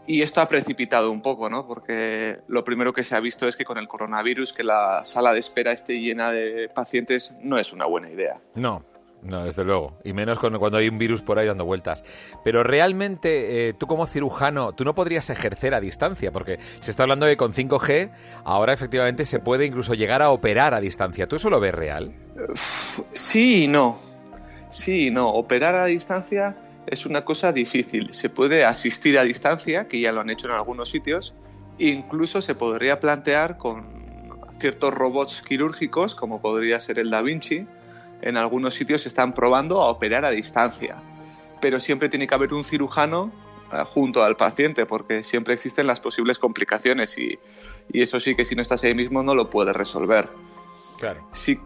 [0.07, 1.67] y esto ha precipitado un poco, ¿no?
[1.67, 5.33] Porque lo primero que se ha visto es que con el coronavirus que la sala
[5.33, 8.41] de espera esté llena de pacientes no es una buena idea.
[8.55, 8.85] No,
[9.25, 9.99] no, desde luego.
[10.05, 12.05] Y menos cuando hay un virus por ahí dando vueltas.
[12.45, 17.05] Pero realmente, eh, tú como cirujano, tú no podrías ejercer a distancia, porque se está
[17.05, 18.11] hablando de que con 5G
[18.45, 21.27] ahora efectivamente se puede incluso llegar a operar a distancia.
[21.27, 22.15] ¿Tú eso lo ves real?
[23.15, 23.99] Sí y no.
[24.69, 25.31] Sí y no.
[25.31, 28.13] Operar a distancia es una cosa difícil.
[28.13, 31.35] Se puede asistir a distancia, que ya lo han hecho en algunos sitios,
[31.79, 34.05] e incluso se podría plantear con
[34.59, 37.67] ciertos robots quirúrgicos, como podría ser el Da Vinci.
[38.23, 41.03] En algunos sitios se están probando a operar a distancia,
[41.61, 43.33] pero siempre tiene que haber un cirujano
[43.73, 47.39] eh, junto al paciente, porque siempre existen las posibles complicaciones y,
[47.93, 50.31] eso sí que si no estás ahí mismo no lo puedes resolver.
[50.99, 51.29] Claro.
[51.33, 51.59] Sí,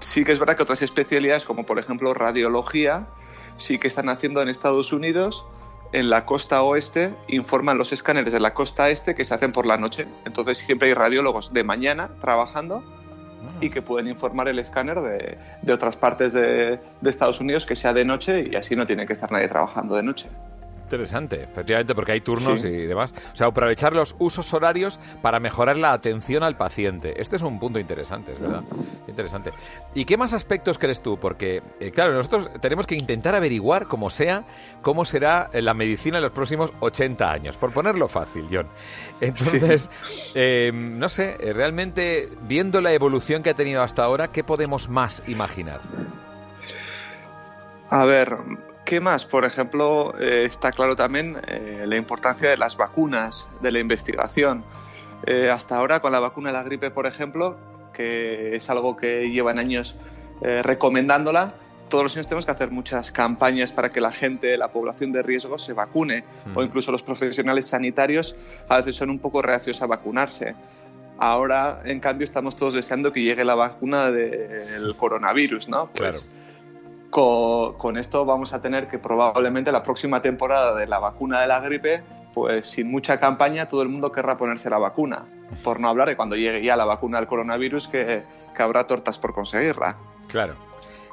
[0.00, 3.08] sí que es verdad que otras especialidades, como por ejemplo radiología,
[3.56, 5.44] sí que están haciendo en Estados Unidos,
[5.92, 9.66] en la costa oeste, informan los escáneres de la costa este que se hacen por
[9.66, 10.06] la noche.
[10.24, 12.82] Entonces siempre hay radiólogos de mañana trabajando
[13.42, 13.58] ah.
[13.60, 17.76] y que pueden informar el escáner de, de otras partes de, de, Estados Unidos que
[17.76, 20.28] sea de noche y así no tiene que estar nadie trabajando de noche.
[20.86, 23.12] Interesante, efectivamente, porque hay turnos y demás.
[23.32, 27.20] O sea, aprovechar los usos horarios para mejorar la atención al paciente.
[27.20, 28.62] Este es un punto interesante, es verdad.
[29.08, 29.50] Interesante.
[29.94, 31.18] ¿Y qué más aspectos crees tú?
[31.18, 34.44] Porque, eh, claro, nosotros tenemos que intentar averiguar, como sea,
[34.80, 38.68] cómo será la medicina en los próximos 80 años, por ponerlo fácil, John.
[39.20, 39.90] Entonces,
[40.36, 44.88] eh, no sé, eh, realmente, viendo la evolución que ha tenido hasta ahora, ¿qué podemos
[44.88, 45.80] más imaginar?
[47.90, 48.36] A ver,
[48.86, 49.26] ¿Qué más?
[49.26, 54.62] Por ejemplo, eh, está claro también eh, la importancia de las vacunas, de la investigación.
[55.26, 57.56] Eh, hasta ahora, con la vacuna de la gripe, por ejemplo,
[57.92, 59.96] que es algo que llevan años
[60.40, 61.54] recomendándola,
[61.88, 65.22] todos los años tenemos que hacer muchas campañas para que la gente, la población de
[65.22, 66.24] riesgo, se vacune,
[66.54, 66.64] o mm.
[66.64, 68.36] incluso los profesionales sanitarios
[68.68, 70.54] a veces son un poco reacios a vacunarse.
[71.18, 75.88] Ahora, en cambio, estamos todos deseando que llegue la vacuna del coronavirus, ¿no?
[75.94, 76.28] Pues,
[77.10, 81.60] con, esto vamos a tener que probablemente la próxima temporada de la vacuna de la
[81.60, 82.02] gripe,
[82.34, 85.24] pues sin mucha campaña todo el mundo querrá ponerse la vacuna.
[85.62, 88.24] Por no hablar de cuando llegue ya la vacuna del coronavirus que,
[88.58, 89.96] habrá tortas por conseguirla.
[90.28, 90.54] Claro.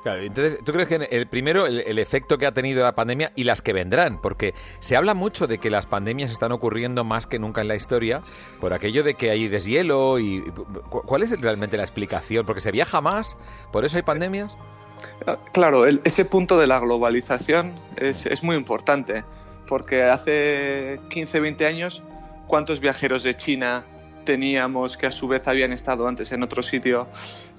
[0.01, 3.45] Claro, entonces, ¿tú crees que el primero, el, efecto que ha tenido la pandemia y
[3.45, 4.19] las que vendrán?
[4.19, 7.75] Porque se habla mucho de que las pandemias están ocurriendo más que nunca en la
[7.75, 8.21] historia
[8.59, 10.41] por aquello de que hay deshielo y...
[10.89, 12.45] ¿Cuál es realmente la explicación?
[12.45, 13.37] ¿Porque se viaja más?
[13.71, 14.57] ¿Por eso hay pandemias?
[15.53, 19.23] Claro, ese punto de la globalización es, muy importante,
[19.67, 22.03] porque hace 15, 20 años,
[22.47, 23.85] ¿cuántos viajeros de China
[24.25, 27.07] teníamos que a su vez habían estado antes en otro sitio?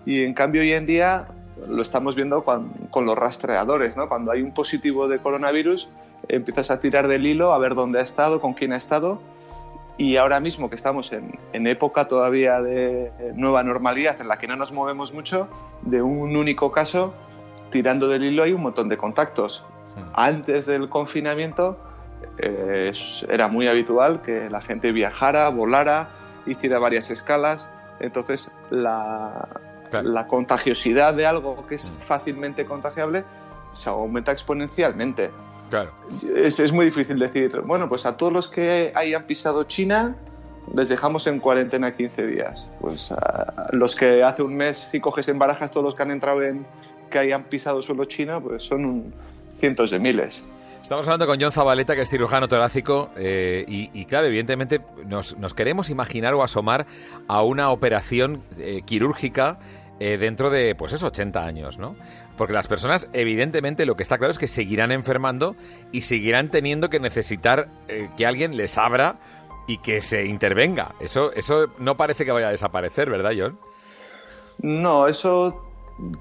[0.04, 1.28] Y en cambio hoy en día
[1.66, 4.08] lo estamos viendo con, los rastreadores, ¿no?
[4.08, 5.88] Cuando hay un positivo de coronavirus,
[6.28, 9.22] empiezas a tirar del hilo a ver dónde ha estado, con quién ha estado,
[9.96, 14.48] y ahora mismo que estamos en, en, época todavía de nueva normalidad en la que
[14.48, 15.48] no nos movemos mucho,
[15.82, 17.14] de un único caso
[17.74, 19.64] tirando del hilo hay un montón de contactos.
[20.12, 21.76] Antes del confinamiento
[22.38, 22.92] eh,
[23.28, 26.10] era muy habitual que la gente viajara, volara,
[26.46, 27.68] hiciera varias escalas.
[27.98, 29.48] Entonces la,
[29.90, 32.06] la contagiosidad de algo que es hmm.
[32.06, 33.24] fácilmente contagiable
[33.72, 35.32] se aumenta exponencialmente.
[35.70, 35.90] Claro.
[36.32, 40.14] Es, es, muy difícil decir, bueno, pues a todos los que hayan pisado China
[40.72, 42.68] les dejamos en cuarentena 15 días.
[42.80, 46.12] Pues a los que hace un mes, si coges en barajas todos los que han
[46.12, 46.64] entrado en,
[47.10, 49.12] que hayan pisado suelo chino, pues son
[49.58, 50.44] cientos de miles.
[50.84, 55.88] Estamos hablando con John Zabaleta, que es cirujano torácico, eh, y, claro, evidentemente nos, queremos
[55.88, 56.84] imaginar o asomar
[57.26, 59.58] a una operación eh, quirúrgica
[59.98, 61.96] eh, dentro de, pues eso, 80 años, ¿no?
[62.36, 65.56] Porque las personas, evidentemente, lo que está claro es que seguirán enfermando
[65.90, 67.68] y seguirán teniendo que necesitar
[68.18, 69.16] que alguien les abra
[69.66, 70.94] y que se intervenga.
[71.00, 73.58] Eso, eso no parece que vaya a desaparecer, ¿verdad, John?
[74.58, 75.63] No, eso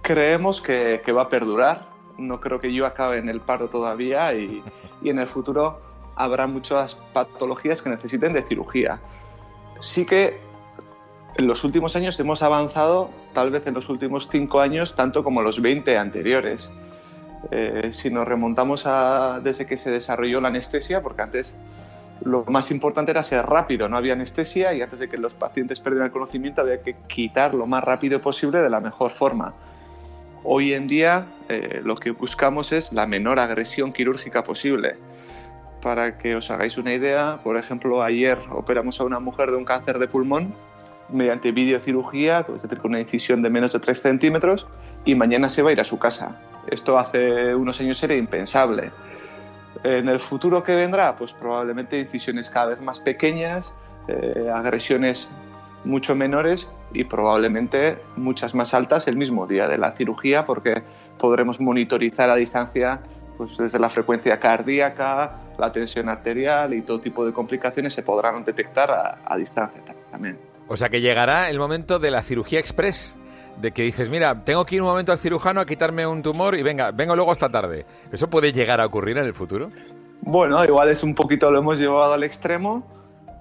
[0.01, 1.87] creemos que, va a perdurar.
[2.17, 4.63] No creo que yo acabe en el paro todavía y,
[5.01, 5.81] y en el futuro
[6.15, 8.99] habrá muchas patologías que necesiten de cirugía.
[9.79, 10.39] Sí que
[11.35, 15.41] en los últimos años hemos avanzado, tal vez en los últimos cinco años, tanto como
[15.41, 16.71] los 20 anteriores.
[17.51, 21.55] Eh, si nos remontamos a desde que se desarrolló la anestesia, porque antes
[22.21, 25.79] lo más importante era ser rápido, no había anestesia y antes de que los pacientes
[25.79, 29.53] perdieran el conocimiento había que quitar lo más rápido posible de la mejor forma.
[30.43, 34.97] Hoy en día eh, lo que buscamos es la menor agresión quirúrgica posible.
[35.81, 39.65] Para que os hagáis una idea, por ejemplo, ayer operamos a una mujer de un
[39.65, 40.53] cáncer de pulmón
[41.09, 44.65] mediante videocirugía, es con una incisión de menos de 3 centímetros,
[45.05, 46.39] y mañana se va a ir a su casa.
[46.67, 48.91] Esto hace unos años era impensable.
[49.83, 53.75] En el futuro que vendrá, pues probablemente incisiones cada vez más pequeñas,
[54.07, 55.29] eh, agresiones
[55.83, 60.83] mucho menores y probablemente muchas más altas el mismo día de la cirugía porque
[61.19, 63.01] podremos monitorizar a distancia
[63.37, 68.45] pues desde la frecuencia cardíaca, la tensión arterial y todo tipo de complicaciones se podrán
[68.45, 70.37] detectar a, a distancia también.
[70.67, 73.15] O sea que llegará el momento de la cirugía express
[73.57, 76.55] de que dices, mira, tengo que ir un momento al cirujano a quitarme un tumor
[76.55, 77.85] y venga, vengo luego esta tarde.
[78.11, 79.69] ¿Eso puede llegar a ocurrir en el futuro?
[80.21, 82.83] Bueno, igual es un poquito lo hemos llevado al extremo,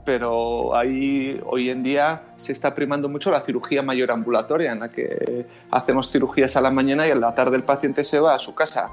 [0.05, 4.91] pero ahí hoy en día se está primando mucho la cirugía mayor ambulatoria, en la
[4.91, 8.39] que hacemos cirugías a la mañana y a la tarde el paciente se va a
[8.39, 8.91] su casa.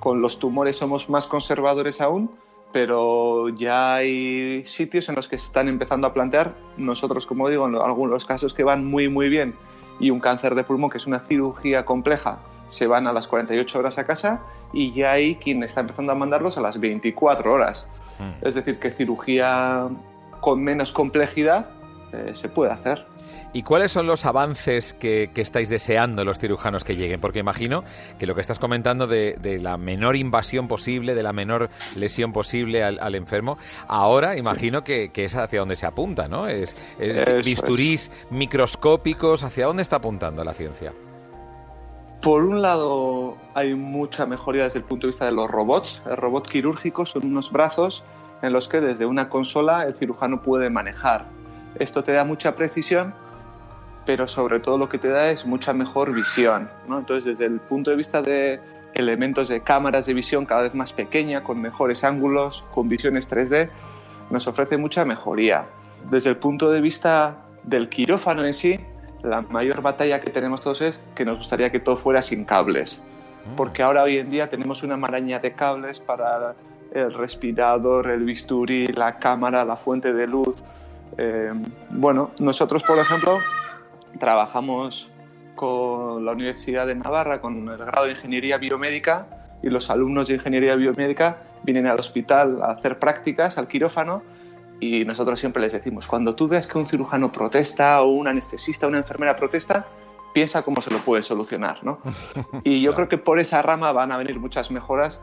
[0.00, 2.30] Con los tumores somos más conservadores aún,
[2.72, 7.74] pero ya hay sitios en los que están empezando a plantear, nosotros como digo, en
[7.74, 9.54] algunos casos que van muy muy bien
[10.00, 12.38] y un cáncer de pulmón que es una cirugía compleja,
[12.68, 14.40] se van a las 48 horas a casa
[14.72, 17.88] y ya hay quien está empezando a mandarlos a las 24 horas.
[18.18, 18.44] Hmm.
[18.46, 19.88] Es decir, que cirugía
[20.40, 21.70] con menos complejidad
[22.12, 23.04] eh, se puede hacer.
[23.52, 27.20] ¿Y cuáles son los avances que, estáis deseando los cirujanos que lleguen?
[27.20, 27.82] Porque imagino
[28.18, 32.84] que lo que estás comentando de, la menor invasión posible, de la menor lesión posible
[32.84, 36.46] al, enfermo, ahora imagino que, es hacia donde se apunta, ¿no?
[36.46, 36.76] Es,
[37.44, 40.92] bisturís microscópicos, ¿hacia dónde está apuntando la ciencia?
[42.20, 46.02] Por un lado, hay mucha mejoría desde el punto de vista de los robots.
[46.04, 48.04] El robot quirúrgico son unos brazos
[48.42, 51.26] en los que desde una consola el cirujano puede manejar.
[51.76, 53.14] Esto te da mucha precisión
[54.08, 56.70] pero sobre todo lo que te da es mucha mejor visión.
[56.88, 58.58] Entonces, desde el punto de vista de
[58.94, 63.68] elementos de cámaras de visión cada vez más pequeña, con mejores ángulos, con visiones 3D,
[64.30, 65.66] nos ofrece mucha mejoría.
[66.10, 68.80] Desde el punto de vista del quirófano en sí,
[69.22, 73.02] la mayor batalla que tenemos todos es que nos gustaría que todo fuera sin cables.
[73.44, 73.56] Mm.
[73.56, 76.54] Porque ahora hoy en día tenemos una maraña de cables para
[76.94, 80.54] el respirador, el bisturí, la cámara, la fuente de luz.
[81.16, 81.52] Eh,
[81.90, 83.38] bueno, nosotros, por ejemplo,
[84.18, 85.10] trabajamos
[85.54, 89.26] con la Universidad de Navarra, con el grado de Ingeniería Biomédica,
[89.62, 94.22] y los alumnos de Ingeniería Biomédica vienen al hospital a hacer prácticas al quirófano
[94.80, 98.86] y nosotros siempre les decimos, cuando tú veas que un cirujano protesta o un anestesista
[98.86, 99.86] o una enfermera protesta,
[100.32, 101.82] piensa cómo se lo puede solucionar.
[101.82, 101.98] ¿no?
[102.64, 105.20] Y yo creo que por esa rama van a venir muchas mejoras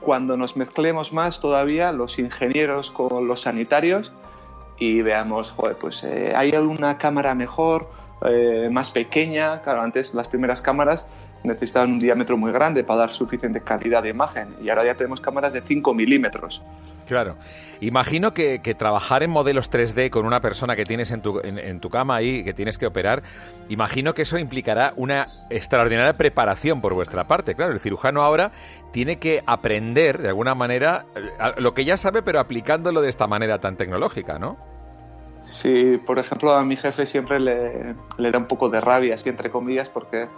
[0.00, 4.12] cuando nos mezclemos más todavía los ingenieros con los sanitarios
[4.80, 7.88] y veamos, joder, pues eh, hay una cámara mejor,
[8.26, 9.60] eh, más pequeña.
[9.60, 11.06] Claro, antes las primeras cámaras
[11.44, 15.20] necesitaban un diámetro muy grande para dar suficiente calidad de imagen y ahora ya tenemos
[15.20, 16.62] cámaras de 5 milímetros.
[17.10, 17.34] Claro.
[17.80, 21.90] Imagino que, trabajar en modelos 3D con una persona que tienes en tu, en, tu
[21.90, 23.24] cama ahí, que tienes que operar,
[23.68, 27.56] imagino que eso implicará una extraordinaria preparación por vuestra parte.
[27.56, 28.52] Claro, el cirujano ahora
[28.92, 33.26] tiene que aprender, de alguna manera, eh, lo que ya sabe, pero aplicándolo de esta
[33.26, 34.56] manera tan tecnológica, ¿no?
[35.42, 39.50] Sí, por ejemplo, a mi jefe siempre le, da un poco de rabia, así entre
[39.50, 40.28] comillas, porque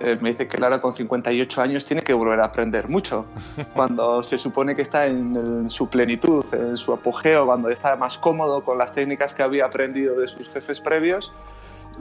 [0.00, 3.26] eh, me dice que Lara con 58 años tiene que volver a aprender mucho,
[3.74, 8.62] cuando se supone que está en, su plenitud, en su apogeo, cuando está más cómodo
[8.64, 11.32] con las técnicas que había aprendido de sus jefes previos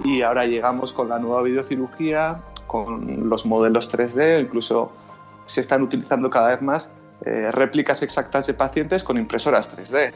[0.04, 4.91] y ahora llegamos con la nueva videocirugía, con los modelos 3D, incluso
[5.46, 6.91] se están utilizando cada vez más
[7.26, 10.12] eh, réplicas exactas de pacientes con impresoras 3D.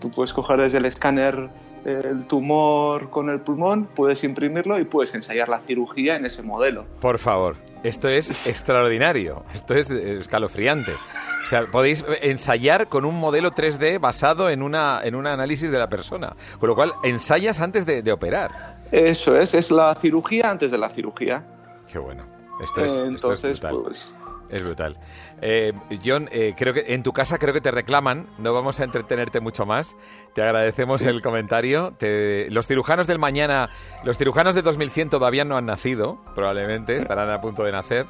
[0.00, 1.48] Tú puedes coger desde el escáner
[1.84, 6.86] el tumor con el pulmón, puedes imprimirlo y puedes ensayar la cirugía en ese modelo.
[7.00, 10.92] Por favor, esto es extraordinario, esto es escalofriante.
[10.92, 15.78] O sea, podéis ensayar con un modelo 3D basado en, una, en un análisis de
[15.78, 18.78] la persona, con lo cual ensayas antes de, operar.
[18.90, 21.44] Eso es, es la cirugía antes de la cirugía.
[21.90, 22.24] Qué bueno.
[22.62, 23.82] Esto es, Entonces, esto es brutal.
[23.82, 24.08] pues,
[24.50, 24.98] Es brutal.
[25.40, 25.72] Eh,
[26.04, 28.26] John, eh, creo que en tu casa creo que te reclaman.
[28.38, 29.96] No vamos a entretenerte mucho más.
[30.34, 31.94] Te agradecemos el comentario.
[31.98, 33.70] Te- los cirujanos del mañana,
[34.04, 38.06] los cirujanos de 2100 todavía no han nacido, probablemente estarán a punto de nacer.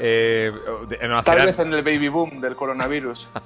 [0.00, 0.52] Eh,
[1.24, 3.28] tal vez en el baby boom del coronavirus.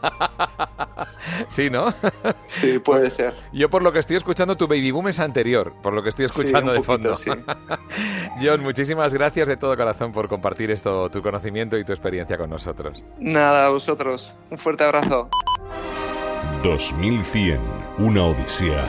[1.48, 1.92] Sí, ¿no?
[2.48, 3.34] Sí, puede ser.
[3.52, 6.26] Yo por lo que estoy escuchando, tu baby boom es anterior, por lo que estoy
[6.26, 7.14] escuchando un de fondo.
[8.40, 12.50] John, muchísimas gracias de todo corazón por compartir esto, tu conocimiento y tu experiencia con
[12.50, 13.02] nosotros.
[13.18, 14.32] Nada, a vosotros.
[14.50, 15.28] Un fuerte abrazo.
[16.62, 17.60] 2100,
[17.98, 18.86] una odisea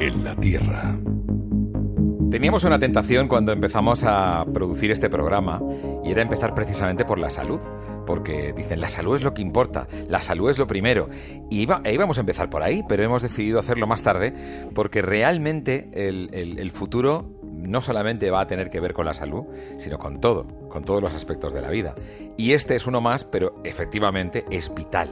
[0.00, 0.94] en la Tierra.
[2.32, 5.60] Teníamos una tentación cuando empezamos a producir este programa
[6.02, 7.60] y era empezar precisamente por la salud.
[8.06, 11.08] Porque dicen, la salud es lo que importa, la salud es lo primero.
[11.50, 14.34] Y iba- e íbamos a empezar por ahí, pero hemos decidido hacerlo más tarde
[14.74, 19.44] porque realmente el, el- futuro no solamente va a tener que ver con la salud,
[19.76, 21.94] sino con todo, con todos los aspectos de la vida.
[22.36, 25.10] Y este es uno más, pero efectivamente es vital.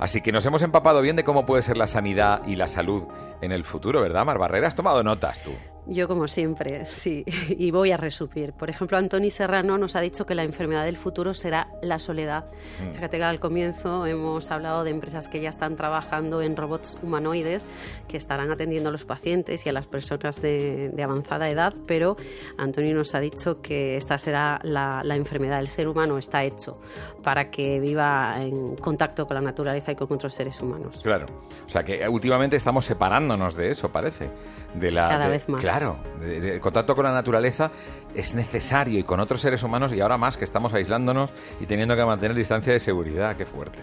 [0.00, 3.04] Así que nos hemos empapado bien de cómo puede ser la sanidad y la salud
[3.40, 4.66] en el futuro, ¿verdad, Mar Barrera?
[4.66, 5.52] Has tomado notas tú.
[5.86, 7.24] Yo, como siempre, sí.
[7.58, 8.52] Y voy a resumir.
[8.52, 12.44] Por ejemplo, Antoni Serrano nos ha dicho que la enfermedad del futuro será la soledad.
[12.80, 12.92] Mm.
[12.94, 17.66] Fíjate que al comienzo hemos hablado de empresas que ya están trabajando en robots humanoides
[18.08, 22.16] que estarán atendiendo a los pacientes y a las personas de, de avanzada edad, pero
[22.58, 25.58] Antoni nos ha dicho que esta será la, la enfermedad.
[25.60, 26.78] El ser humano está hecho
[27.22, 31.00] para que viva en contacto con la naturaleza y con otros seres humanos.
[31.02, 31.26] Claro.
[31.66, 34.30] O sea que últimamente estamos separándonos de eso, parece.
[34.74, 35.60] De la, Cada de- vez más.
[35.70, 35.98] Claro.
[36.22, 37.70] el contacto con la naturaleza
[38.14, 41.94] es necesario y con otros seres humanos y ahora más que estamos aislándonos y teniendo
[41.94, 43.36] que mantener distancia de seguridad.
[43.36, 43.78] Qué fuerte.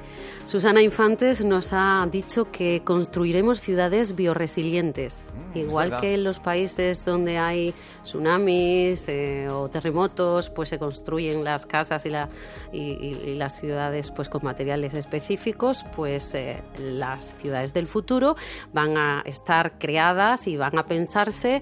[0.46, 7.06] Susana Infantes nos ha dicho que construiremos ciudades bioresilientes, Mm, igual que en los países
[7.06, 7.74] donde hay
[8.04, 12.30] tsunamis eh, o terremotos, pues se construyen las casas y, la-
[12.74, 18.36] y- y- y las ciudades pues con materiales específicos, pues eh, las ciudades del futuro
[18.74, 21.62] van a estar creadas y van a pensarse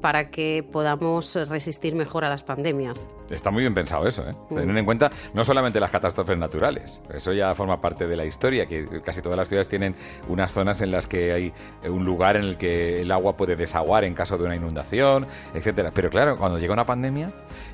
[0.00, 3.06] para que podamos resistir mejor a las pandemias.
[3.30, 4.32] Está muy bien pensado eso, ¿eh?
[4.48, 4.54] Mm.
[4.54, 8.66] Teniendo en cuenta no solamente las catástrofes naturales, eso ya forma parte de la historia,
[8.66, 9.94] que casi todas las ciudades tienen
[10.28, 11.52] unas zonas en las que hay
[11.88, 15.90] un lugar en el que el agua puede desaguar en caso de una inundación, etcétera.
[15.92, 17.30] Pero claro, cuando llega una pandemia,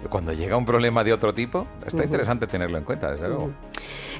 [0.08, 3.50] cuando llega un problema de otro tipo, está interesante tenerlo en cuenta, desde luego.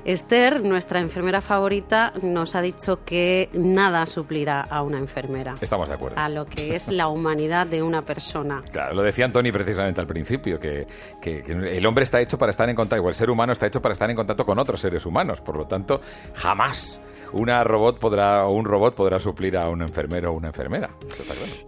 [0.05, 5.95] Esther, nuestra enfermera favorita, nos ha dicho que nada suplirá a una enfermera, Estamos de
[5.95, 6.19] acuerdo.
[6.19, 8.63] a lo que es la humanidad de una persona.
[8.71, 10.87] Claro, lo decía Antoni precisamente al principio, que,
[11.21, 13.67] que- que el hombre está hecho para estar en contacto, o el ser humano está
[13.67, 15.41] hecho para estar en contacto con otros seres humanos.
[15.41, 16.01] Por lo tanto,
[16.35, 17.01] jamás
[17.35, 20.91] una robot podrá, o un robot podrá suplir a un enfermero o una enfermera.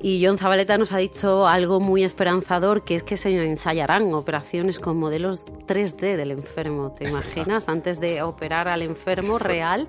[0.01, 4.79] Y John Zabaleta nos ha dicho algo muy esperanzador, que es que se ensayarán operaciones
[4.79, 6.93] con modelos 3D del enfermo.
[6.97, 7.69] ¿Te imaginas?
[7.69, 9.89] Antes de operar al enfermo real,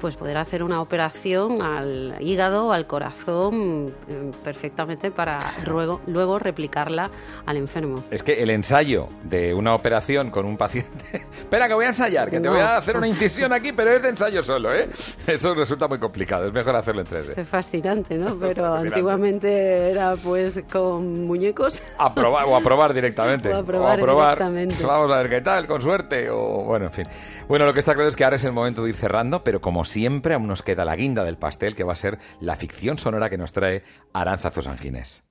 [0.00, 7.10] pues poder hacer una operación al hígado, al corazón, eh, perfectamente para luego, luego replicarla
[7.46, 8.02] al enfermo.
[8.10, 11.26] Es que el ensayo de una operación con un paciente...
[11.38, 14.02] Espera, que voy a ensayar, que te voy a hacer una incisión aquí, pero es
[14.02, 14.88] de ensayo solo, ¿eh?
[15.26, 17.38] Eso resulta muy complicado, es mejor hacerlo en 3D.
[17.38, 18.28] Es fascinante, ¿no?
[18.28, 18.88] Esto Pero fascinante.
[18.88, 21.82] antiguamente era pues con muñecos.
[21.98, 23.52] A probar, o a probar directamente.
[23.54, 24.86] O a probar directamente.
[24.86, 26.30] Vamos a ver qué tal, con suerte.
[26.30, 27.04] O bueno, en fin.
[27.48, 29.60] Bueno, lo que está claro es que ahora es el momento de ir cerrando, pero
[29.60, 32.98] como siempre, aún nos queda la guinda del pastel, que va a ser la ficción
[32.98, 33.82] sonora que nos trae
[34.12, 35.24] Aranza Sanginés.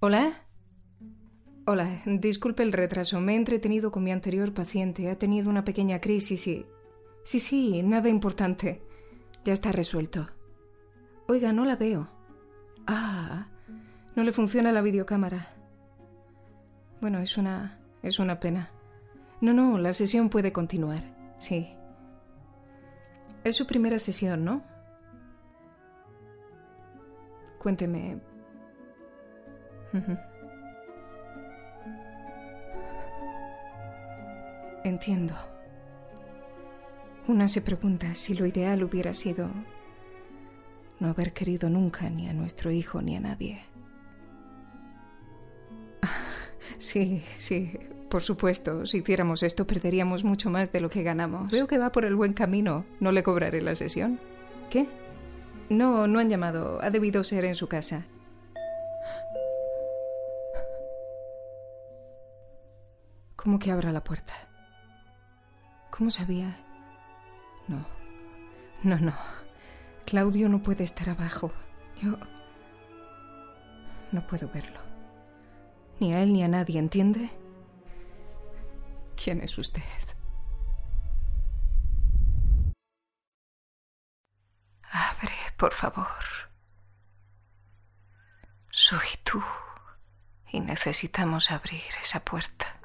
[0.00, 0.47] ¿Hola?
[1.70, 3.20] Hola, disculpe el retraso.
[3.20, 5.10] Me he entretenido con mi anterior paciente.
[5.10, 6.64] Ha tenido una pequeña crisis y...
[7.24, 8.80] Sí, sí, nada importante.
[9.44, 10.26] Ya está resuelto.
[11.26, 12.08] Oiga, no la veo.
[12.86, 13.48] Ah,
[14.16, 15.46] no le funciona la videocámara.
[17.02, 17.78] Bueno, es una...
[18.02, 18.70] es una pena.
[19.42, 21.02] No, no, la sesión puede continuar.
[21.38, 21.68] Sí.
[23.44, 24.64] Es su primera sesión, ¿no?
[27.58, 28.22] Cuénteme.
[34.88, 35.34] Entiendo.
[37.26, 39.50] Una se pregunta si lo ideal hubiera sido
[40.98, 43.60] no haber querido nunca ni a nuestro hijo ni a nadie.
[46.78, 47.76] Sí, sí,
[48.08, 48.86] por supuesto.
[48.86, 51.50] Si hiciéramos esto perderíamos mucho más de lo que ganamos.
[51.50, 52.86] Veo que va por el buen camino.
[53.00, 54.20] No le cobraré la sesión.
[54.70, 54.86] ¿Qué?
[55.70, 56.78] No, no han llamado.
[56.80, 58.06] Ha debido ser en su casa.
[63.34, 64.34] ¿Cómo que abra la puerta?
[65.98, 66.54] ¿Cómo sabía?
[67.66, 67.84] No.
[68.84, 69.12] No, no.
[70.06, 71.50] Claudio no puede estar abajo.
[72.00, 72.16] Yo...
[74.12, 74.80] No puedo verlo.
[75.98, 77.28] Ni a él ni a nadie, ¿entiende?
[79.16, 79.82] ¿Quién es usted?
[84.92, 86.06] Abre, por favor.
[88.70, 89.42] Soy tú.
[90.52, 92.77] Y necesitamos abrir esa puerta.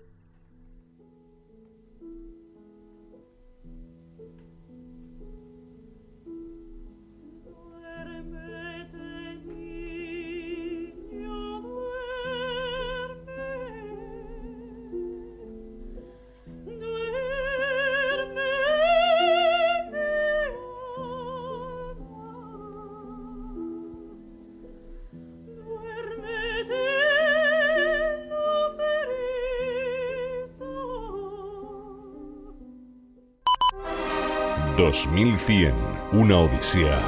[34.93, 35.73] Dos mil cien,
[36.11, 37.01] una odisea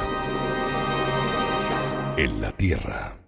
[2.16, 3.25] en la Tierra.